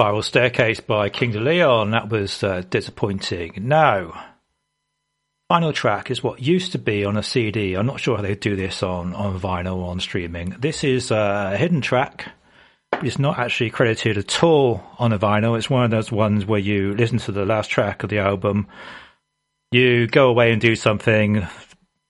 [0.00, 1.90] Spiral Staircase by King of Leon.
[1.90, 3.52] That was uh, disappointing.
[3.58, 4.28] Now,
[5.46, 7.74] final track is what used to be on a CD.
[7.74, 10.56] I'm not sure how they do this on, on vinyl or on streaming.
[10.58, 12.32] This is a hidden track.
[13.02, 15.58] It's not actually credited at all on a vinyl.
[15.58, 18.68] It's one of those ones where you listen to the last track of the album,
[19.70, 21.46] you go away and do something,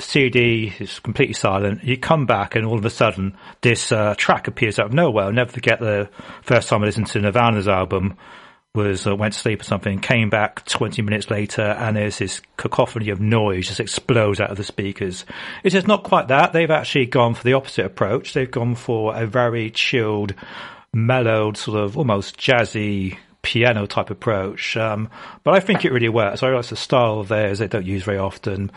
[0.00, 1.84] CD is completely silent.
[1.84, 5.26] You come back, and all of a sudden, this uh, track appears out of nowhere.
[5.26, 6.08] I'll never forget the
[6.42, 8.16] first time I listened to Nirvana's album.
[8.72, 12.40] Was uh, went to sleep or something, came back 20 minutes later, and there's this
[12.56, 15.24] cacophony of noise just explodes out of the speakers.
[15.64, 16.52] It's just not quite that.
[16.52, 18.32] They've actually gone for the opposite approach.
[18.32, 20.34] They've gone for a very chilled,
[20.94, 24.76] mellowed, sort of almost jazzy piano type approach.
[24.76, 25.08] Um,
[25.42, 26.44] but I think it really works.
[26.44, 27.58] I like the style of theirs.
[27.58, 28.70] They don't use very often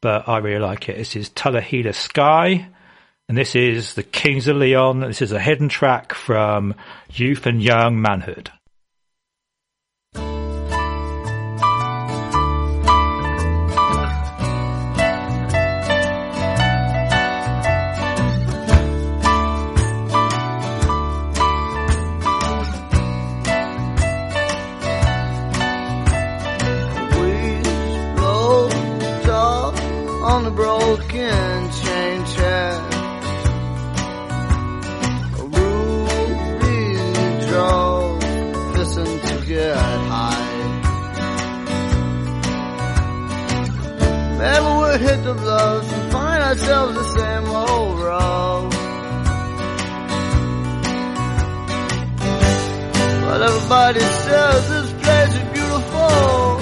[0.00, 0.96] but I really like it.
[0.96, 2.68] This is Talihina Sky
[3.28, 5.00] And this is the Kings of Leon.
[5.00, 6.74] This is a hidden track from
[7.10, 8.50] Youth and Young Manhood.
[44.88, 48.70] We'll hit the bluffs and find ourselves the same old road.
[53.26, 56.60] But everybody says this place is beautiful.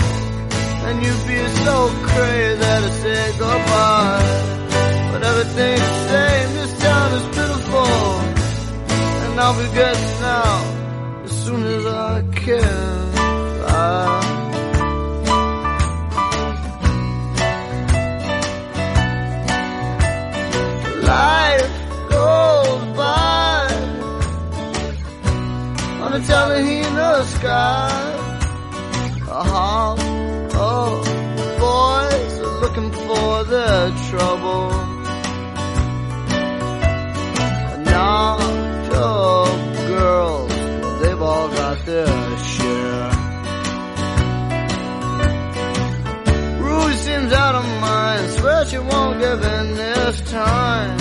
[0.87, 1.77] And you'd be so
[2.11, 4.23] crazy to say goodbye.
[5.13, 8.11] But everything's the same, this town is pitiful.
[9.23, 12.86] And I'll be getting out as soon as I can.
[27.47, 27.91] Sky.
[29.41, 29.95] Uh-huh.
[30.69, 30.93] Oh,
[31.65, 34.67] boys are looking for their trouble.
[37.73, 38.37] And now
[38.95, 39.11] the
[39.93, 40.49] girls, well,
[41.01, 42.17] they've all got their
[42.55, 43.11] share.
[46.65, 50.97] Ruby seems out of mind, swear she won't give in this time.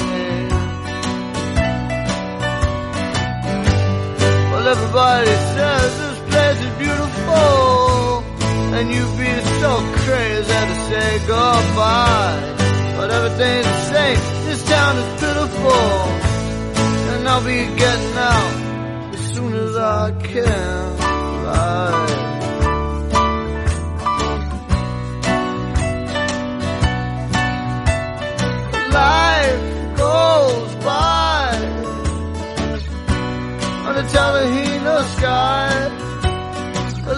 [4.51, 6.04] Well, everybody says
[6.35, 8.23] place is beautiful.
[8.75, 9.33] And you'd be
[9.63, 9.71] so
[10.03, 12.37] crazy to say goodbye.
[12.97, 15.93] But everything's the same, this town is pitiful.
[17.11, 18.53] And I'll be getting out
[19.15, 20.85] as soon as I can.
[21.45, 22.11] Right.
[28.99, 31.45] Life goes by
[33.87, 35.94] on the Talihina sky.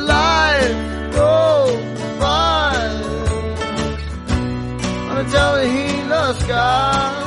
[0.07, 2.75] Life goes by
[5.09, 6.53] on the Talihina sky.
[6.53, 7.26] And I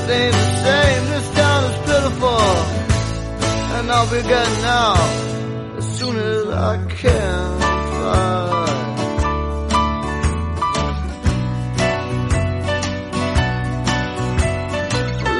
[0.00, 2.54] But everything's the same, this town is pitiful,
[3.76, 7.60] and I'll be getting out as soon as I can.
[8.00, 8.66] Fly.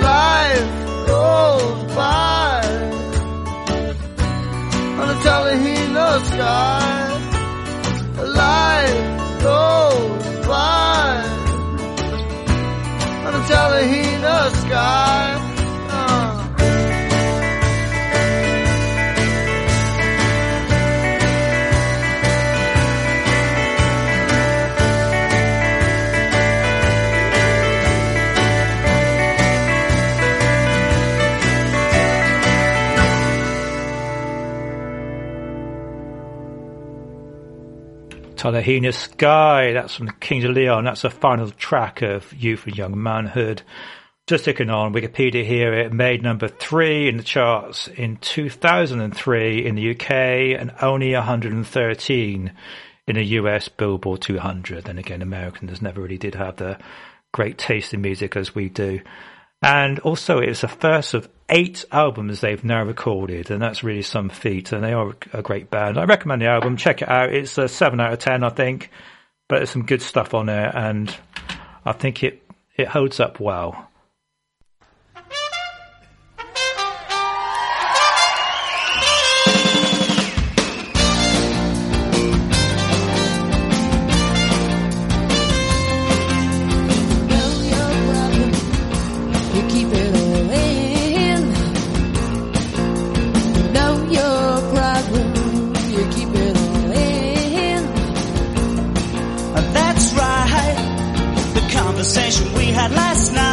[0.02, 0.70] Life
[1.06, 2.60] goes by
[5.00, 7.08] on the Talihina sky.
[8.24, 10.70] Life goes by
[13.26, 13.32] on
[14.20, 15.10] the sky.
[38.92, 40.84] Sky, that's from the Kings of Leon.
[40.84, 43.60] That's the final track of Youth and Young Manhood.
[44.30, 49.74] Just looking on Wikipedia here, it made number three in the charts in 2003 in
[49.74, 50.10] the UK
[50.56, 52.52] and only 113
[53.08, 54.84] in the US Billboard 200.
[54.84, 56.78] Then again, Americans never really did have the
[57.32, 59.00] great taste in music as we do.
[59.62, 64.28] And also, it's the first of eight albums they've now recorded, and that's really some
[64.28, 64.70] feat.
[64.70, 65.98] And they are a great band.
[65.98, 66.76] I recommend the album.
[66.76, 67.34] Check it out.
[67.34, 68.90] It's a seven out of ten, I think,
[69.48, 71.12] but there's some good stuff on there, and
[71.84, 73.89] I think it it holds up well.
[102.80, 103.49] Had last night.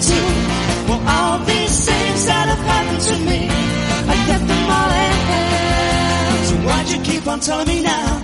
[0.00, 0.14] 62.
[0.88, 3.48] Well, all these things that have happened to me,
[4.10, 6.46] I get them all in hand.
[6.48, 8.23] So why'd you keep on telling me now?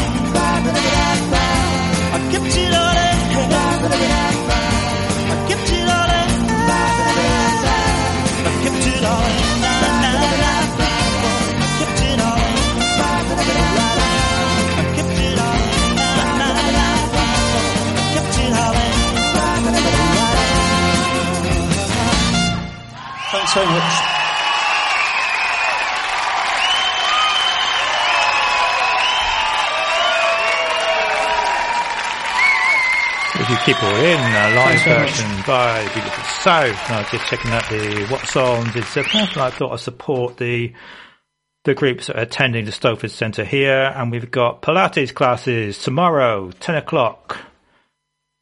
[23.53, 23.83] so much.
[33.35, 35.11] If you keep all in, uh, live very much.
[35.11, 37.11] version by Beautiful South.
[37.11, 39.05] Just checking out the what songs it said.
[39.13, 40.71] And I thought I'd support the
[41.65, 46.51] the groups that are attending the Stowford Centre here, and we've got Pilates classes tomorrow,
[46.51, 47.37] ten o'clock,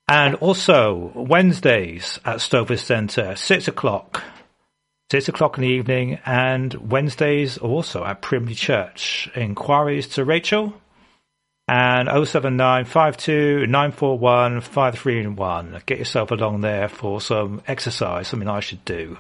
[0.07, 4.23] and also Wednesdays at Stowford Centre, six o'clock.
[5.11, 9.27] Six o'clock in the evening, and Wednesdays also at Primley Church.
[9.33, 10.79] Inquiries to Rachel
[11.67, 15.81] and 07952 941 531.
[15.87, 19.17] Get yourself along there for some exercise, something I should do.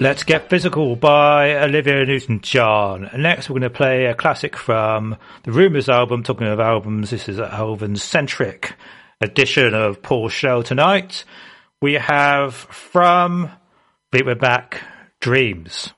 [0.00, 3.10] Let's Get Physical by Olivia Newton-John.
[3.18, 6.22] Next, we're going to play a classic from the Rumours album.
[6.22, 8.76] Talking of albums, this is a Helven-centric
[9.20, 11.26] edition of Paul show tonight.
[11.82, 13.50] We have from
[14.10, 14.82] Fleetwood Mac,
[15.20, 15.92] Dreams.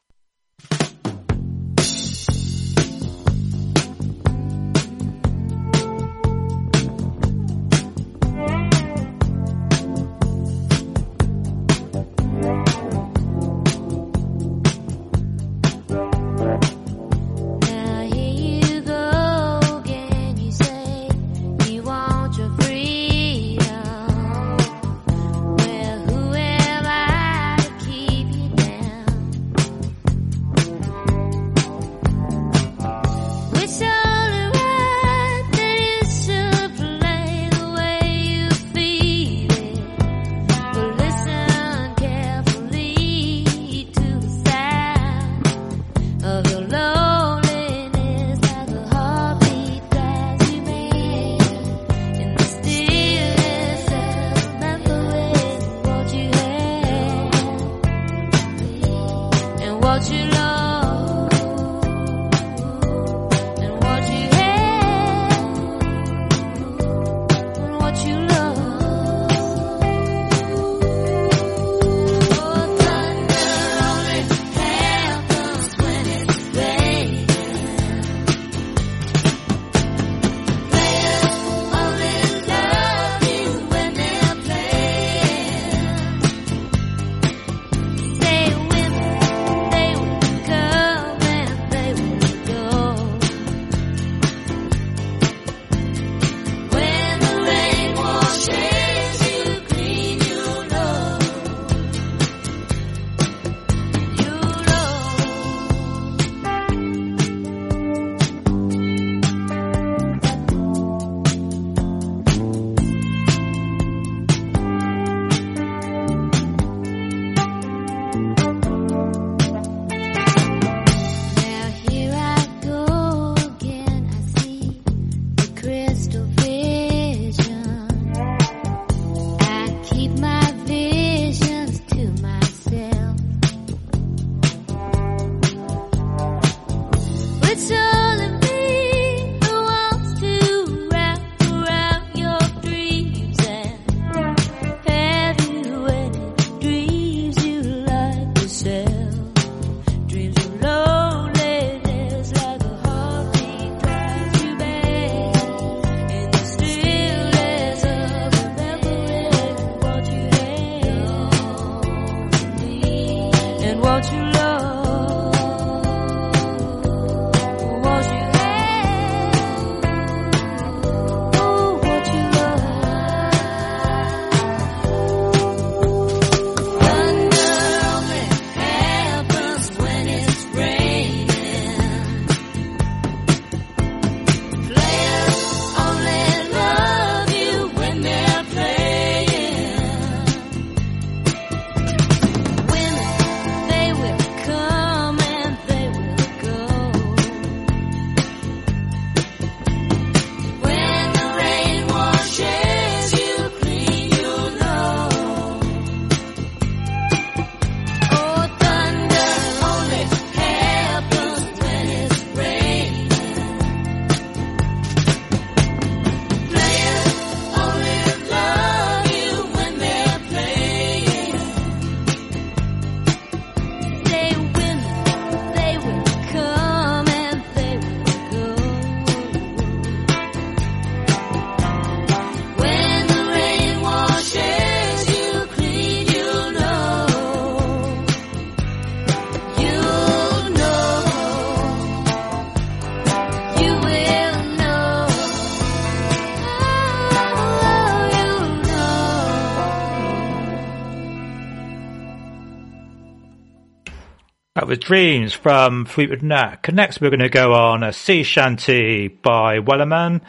[254.82, 256.72] Dreams from Fleetwood Mac.
[256.72, 260.20] Next, we're going to go on a Sea Shanty by Wellerman.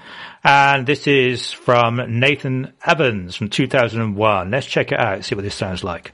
[0.44, 4.52] And this is from Nathan Evans from 2001.
[4.52, 6.14] Let's check it out, see what this sounds like.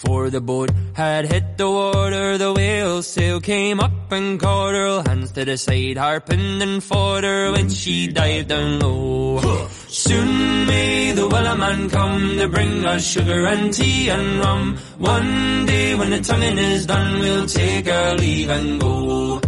[0.00, 5.02] before the boat had hit the water, the whale sail came up and caught her.
[5.02, 9.40] Hands to the side, harping and fought her when she dived down low.
[9.88, 14.76] Soon may the wellerman come to bring us sugar and tea and rum.
[14.98, 19.47] One day when the tonguing is done, we'll take our leave and go.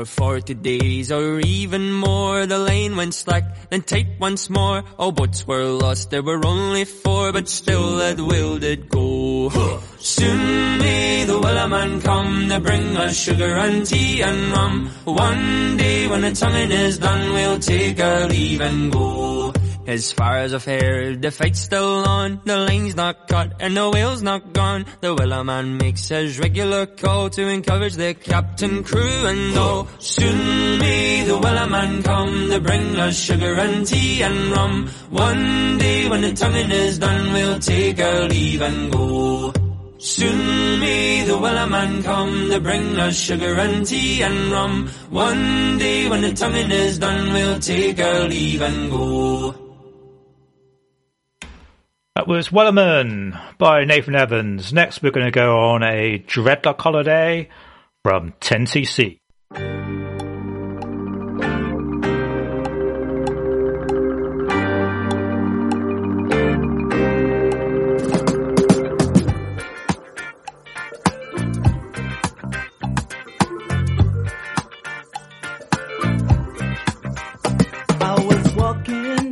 [0.00, 2.46] for forty days or even more.
[2.46, 4.82] The lane went slack, then tight once more.
[4.98, 9.50] All boats were lost, there were only four, but still that whale did go.
[9.98, 14.90] Soon may the wellerman come to bring us sugar and tea and rum.
[15.04, 19.52] One day when the tonguing is done, we'll take our leave and go.
[19.90, 22.40] As far as I've heard, the fight's still on.
[22.44, 24.86] The line's not cut and the whale's not gone.
[25.00, 29.88] The wellerman makes his regular call to encourage the captain, crew and all.
[29.98, 34.88] Soon may the wellerman come to bring us sugar and tea and rum.
[35.10, 39.52] One day when the tonguing is done, we'll take our leave and go.
[39.98, 44.88] Soon may the wellerman come to bring us sugar and tea and rum.
[45.10, 49.54] One day when the tonguing is done, we'll take our leave and go.
[52.16, 54.72] That was Wellerman by Nathan Evans.
[54.72, 57.48] Next, we're going to go on a dreadlock holiday
[58.02, 59.19] from 10cc.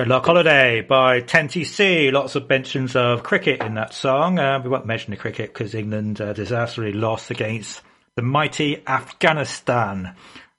[0.00, 2.10] Dreadlock Holiday by 10cc.
[2.10, 4.38] Lots of mentions of cricket in that song.
[4.38, 7.82] Uh, we won't mention the cricket because England uh, disastrously lost against
[8.16, 10.14] the mighty Afghanistan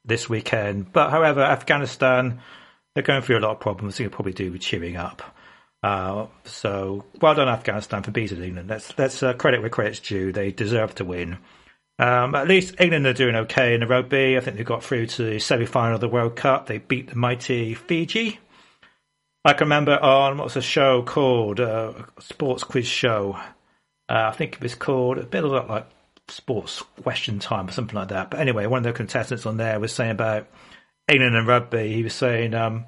[0.05, 0.93] this weekend.
[0.93, 2.39] But however, Afghanistan,
[2.93, 3.97] they're going through a lot of problems.
[3.97, 5.23] Could probably do with cheering up.
[5.81, 8.69] Uh, so well done Afghanistan for beating England.
[8.69, 10.31] Let's let's uh, credit where credit's due.
[10.31, 11.39] They deserve to win.
[11.97, 14.37] Um, at least England are doing okay in the rugby.
[14.37, 16.67] I think they got through to the semi-final of the World Cup.
[16.67, 18.37] They beat the mighty Fiji.
[19.43, 23.37] I can remember on what's a show called uh, sports quiz show.
[24.07, 25.87] Uh, I think it was called a bit of like
[26.27, 28.29] sports question time or something like that.
[28.29, 30.47] But anyway, one of the contestants on there was saying about
[31.07, 31.91] England and rugby.
[31.91, 32.85] He was saying um,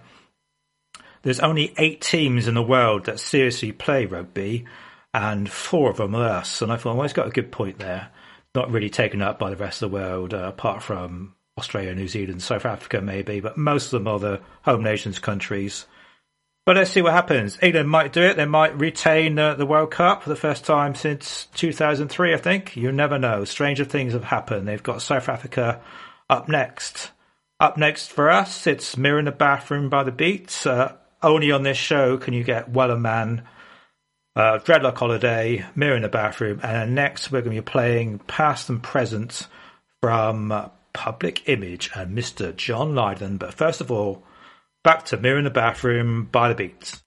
[1.24, 4.66] there's only eight teams in the world that seriously play rugby,
[5.14, 6.62] and four of them are us.
[6.62, 8.10] And I thought, well, he's got a good point there.
[8.54, 12.08] Not really taken up by the rest of the world, uh, apart from Australia, New
[12.08, 15.88] Zealand, South Africa, maybe, but most of them are the home nations countries.
[16.66, 17.58] But let's see what happens.
[17.62, 18.38] England might do it.
[18.38, 22.78] They might retain uh, the World Cup for the first time since 2003, I think.
[22.78, 23.44] You never know.
[23.44, 24.66] Stranger things have happened.
[24.66, 25.82] They've got South Africa
[26.30, 27.12] up next.
[27.60, 30.66] Up next for us, it's Mirror in the Bathroom by the Beats.
[30.66, 33.44] Uh, only on this show can you get Wellerman,
[34.36, 38.70] uh, Dreadlock Holiday, Mirror in the Bathroom, and next we're going to be playing Past
[38.70, 39.48] and Present
[40.02, 42.56] from uh, Public Image and Mr.
[42.56, 43.38] John Lydon.
[43.38, 44.24] But first of all,
[44.84, 47.03] back to Mirror in the Bathroom by the Beats.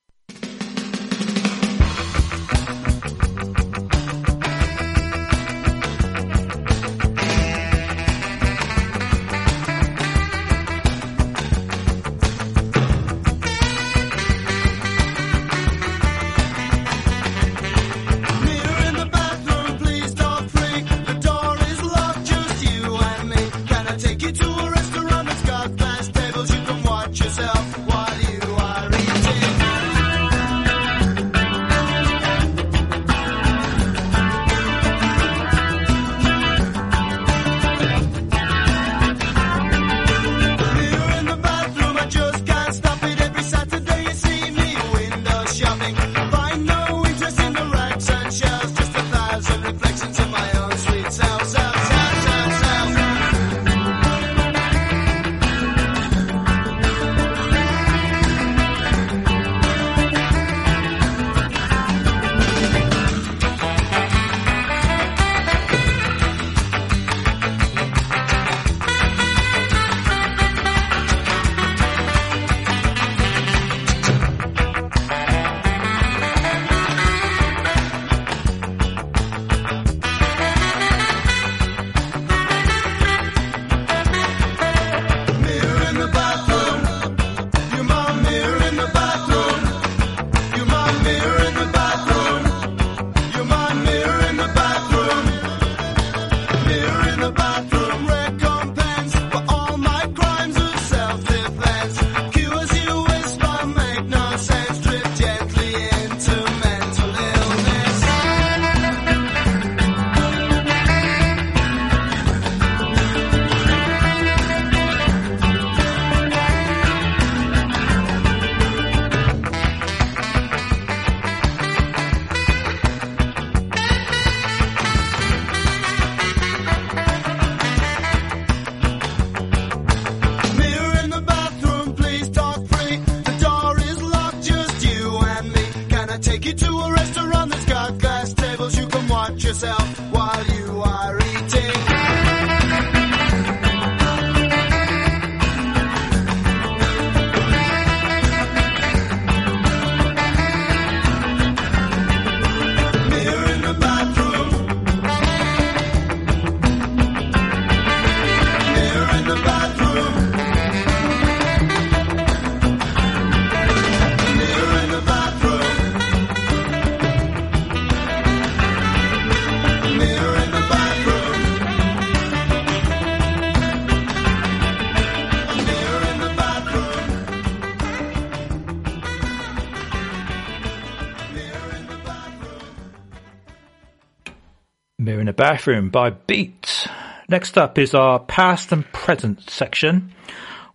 [185.47, 186.89] Bathroom by Beats.
[187.29, 190.13] Next up is our past and present section.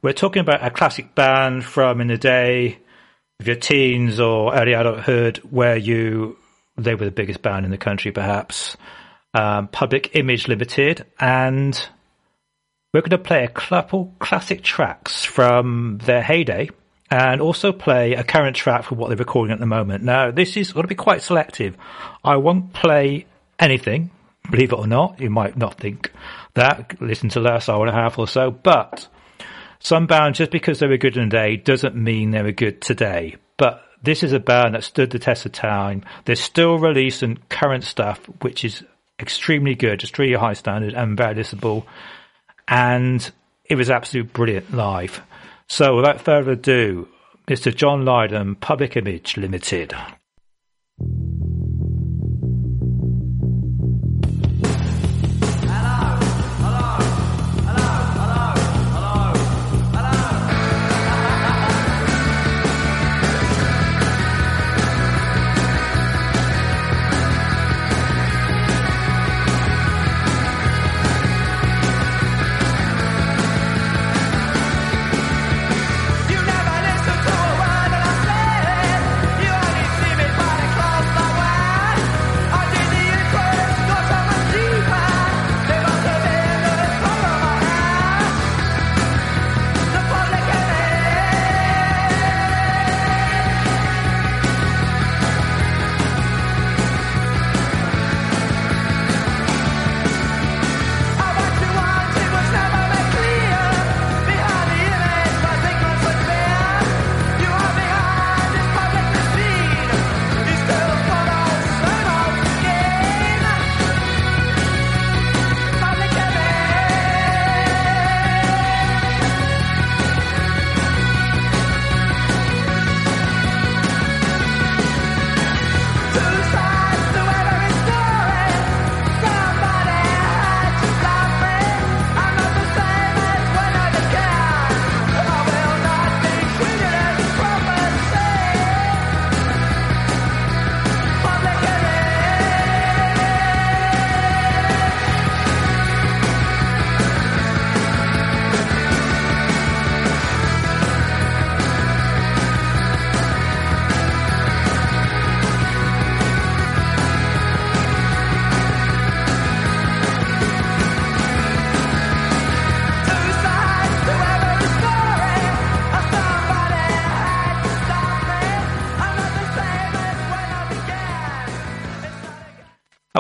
[0.02, 2.80] We're talking about a classic band from in the day
[3.41, 6.38] of your teens or early adulthood where you
[6.77, 8.77] they were the biggest band in the country perhaps.
[9.34, 11.76] Um, Public Image Limited and
[12.93, 16.69] we're going to play a couple classic tracks from their heyday
[17.10, 20.06] and also play a current track for what they're recording at the moment.
[20.06, 21.76] Now, this is going to be quite selective.
[22.23, 23.26] I won't play
[23.60, 24.11] anything,
[24.49, 25.19] believe it or not.
[25.19, 26.11] You might not think
[26.53, 26.99] that.
[27.01, 29.07] Listen to the last hour and a half or so, but
[29.80, 32.81] some bands, just because they were good in the day, doesn't mean they were good
[32.81, 33.35] today.
[33.57, 36.03] But this is a band that stood the test of time.
[36.26, 38.84] They're still releasing current stuff, which is
[39.19, 41.85] extremely good, extremely high standard and very listenable.
[42.68, 43.31] And
[43.65, 45.22] it was absolutely brilliant live.
[45.68, 47.07] So without further ado,
[47.47, 47.76] Mr.
[47.76, 49.93] John Lydon, Public Image Limited.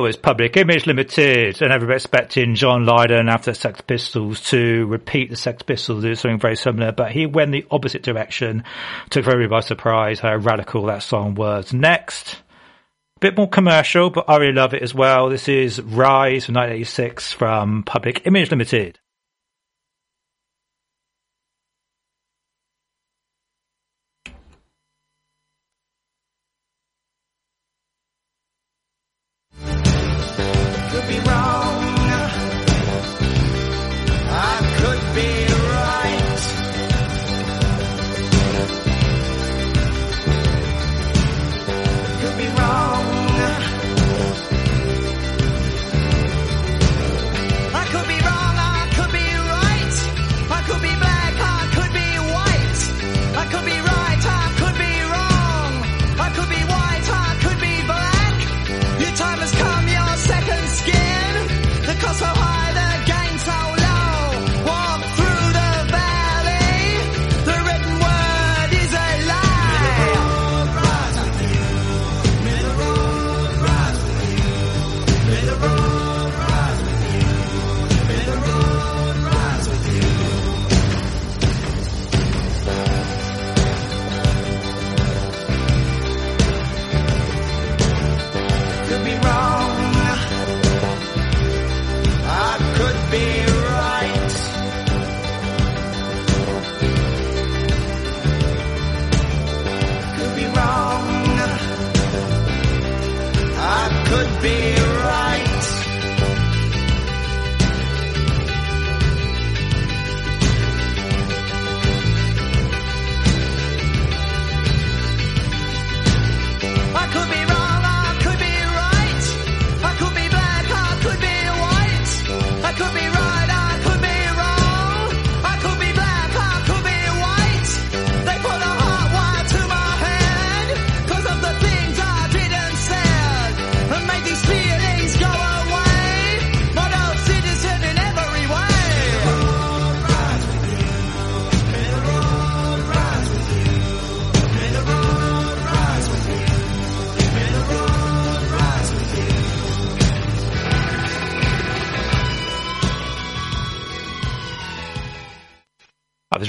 [0.01, 4.87] Oh, that was Public Image Limited, and everybody expecting John Lydon after Sex Pistols to
[4.87, 8.63] repeat the Sex Pistols, do something very similar, but he went the opposite direction,
[9.11, 11.71] took everybody by surprise how radical that song was.
[11.71, 15.29] Next, a bit more commercial, but I really love it as well.
[15.29, 18.97] This is Rise from 1986 from Public Image Limited.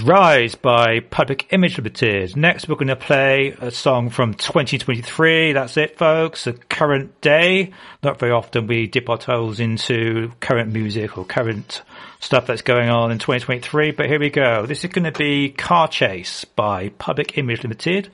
[0.03, 2.37] Rise by Public Image Limited.
[2.37, 5.53] Next, we're going to play a song from 2023.
[5.53, 6.43] That's it, folks.
[6.45, 7.70] The current day.
[8.03, 11.83] Not very often we dip our toes into current music or current
[12.19, 14.66] stuff that's going on in 2023, but here we go.
[14.66, 18.11] This is going to be Car Chase by Public Image Limited.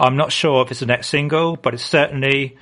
[0.00, 2.56] I'm not sure if it's the next single, but it's certainly,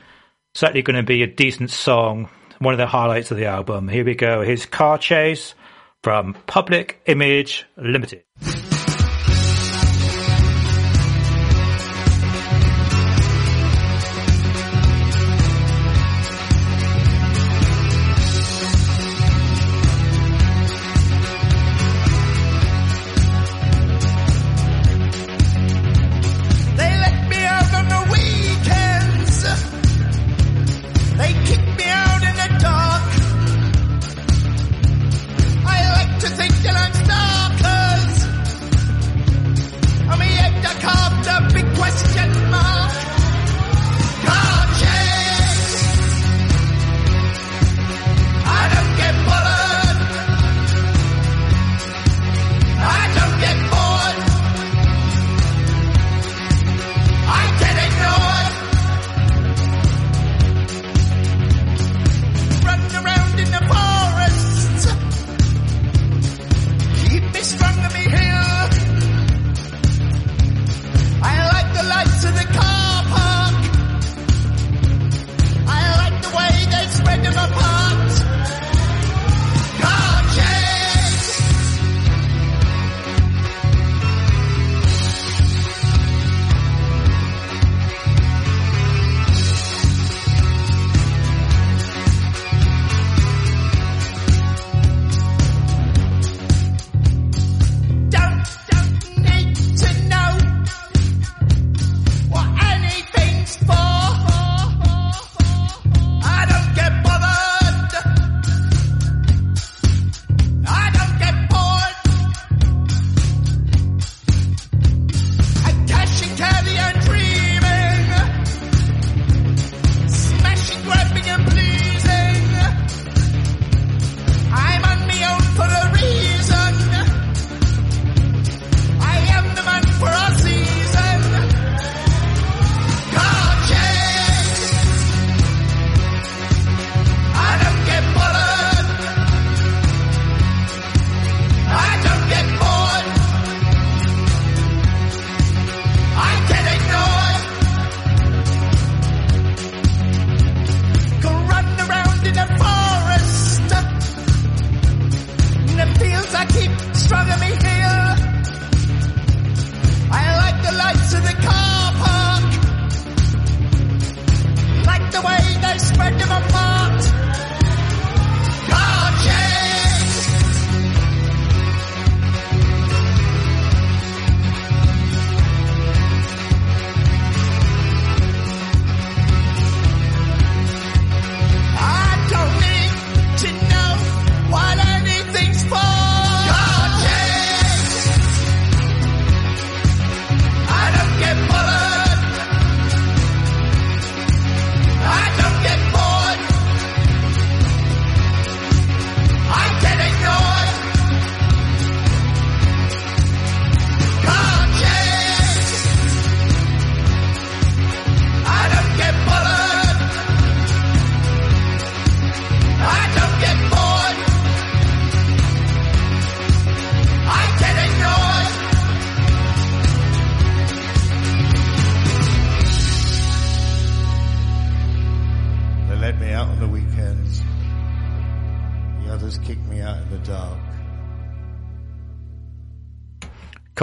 [0.54, 2.28] certainly going to be a decent song.
[2.58, 3.86] One of the highlights of the album.
[3.86, 4.42] Here we go.
[4.42, 5.54] Here's Car Chase
[6.04, 8.24] from Public Image Limited.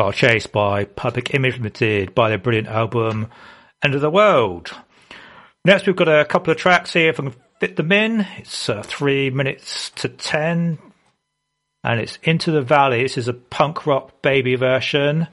[0.02, 3.28] Car Chase by Public Image Limited by their brilliant album
[3.84, 4.76] End of the World.
[5.64, 8.26] Next, we've got a couple of tracks here if I can fit them in.
[8.38, 10.80] It's uh, three minutes to ten,
[11.84, 13.04] and it's Into the Valley.
[13.04, 15.28] This is a punk rock baby version.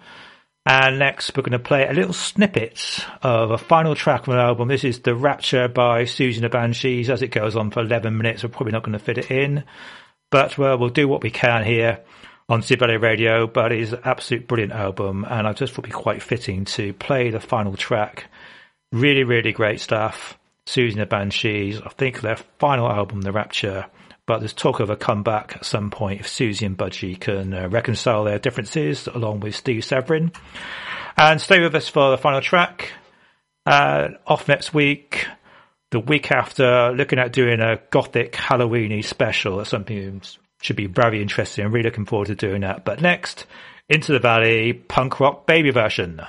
[0.67, 4.41] And next, we're going to play a little snippet of a final track from an
[4.41, 4.69] album.
[4.69, 7.09] This is The Rapture by Siouxsie and the Banshees.
[7.09, 9.65] As it goes on for 11 minutes, we're probably not going to fit it in.
[10.31, 12.01] But, well, we'll do what we can here
[12.49, 13.47] on Zip Radio.
[13.47, 16.65] But it is an absolute brilliant album, and I just thought it'd be quite fitting
[16.67, 18.27] to play the final track.
[18.93, 20.39] Really, really great stuff.
[20.67, 23.87] Siouxsie and the Banshees, I think their final album, The Rapture,
[24.27, 27.69] but there's talk of a comeback at some point if Siouxsie and Budgie can uh,
[27.71, 30.31] reconcile their differences along with Steve Severin.
[31.17, 32.93] And stay with us for the final track.
[33.65, 35.27] Uh, off next week,
[35.91, 39.57] the week after, looking at doing a gothic Halloweeny special.
[39.57, 40.21] That's something
[40.61, 41.65] should be very interesting.
[41.65, 42.85] I'm really looking forward to doing that.
[42.85, 43.47] But next,
[43.89, 46.21] Into the Valley, punk rock baby version.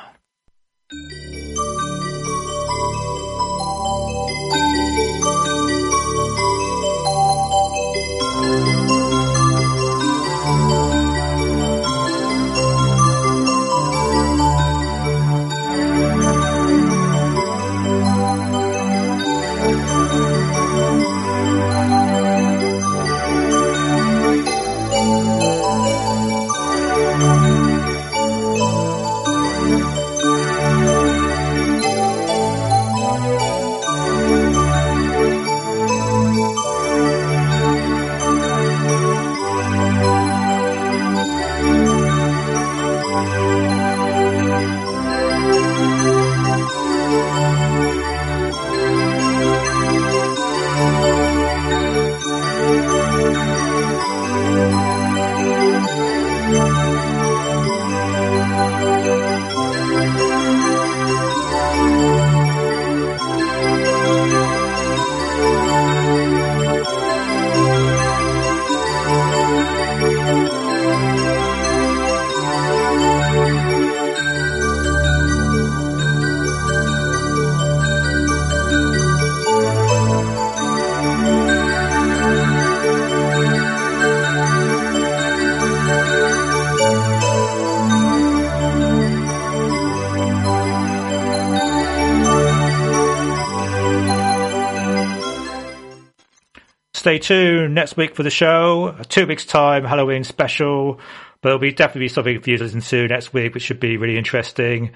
[97.10, 98.96] Stay tuned next week for the show.
[99.10, 101.00] Two weeks time, Halloween special.
[101.42, 103.80] But there'll be definitely be something for you to listen to next week, which should
[103.80, 104.92] be really interesting.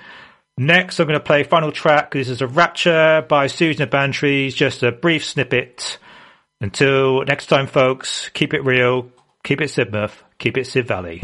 [0.55, 2.11] Next, I'm going to play final track.
[2.11, 4.53] This is a Rapture by Siouxsie and the Banshees.
[4.53, 5.97] Just a brief snippet.
[6.61, 9.09] Until next time, folks, keep it real,
[9.43, 11.23] keep it Sidmouth, keep it Sid Valley.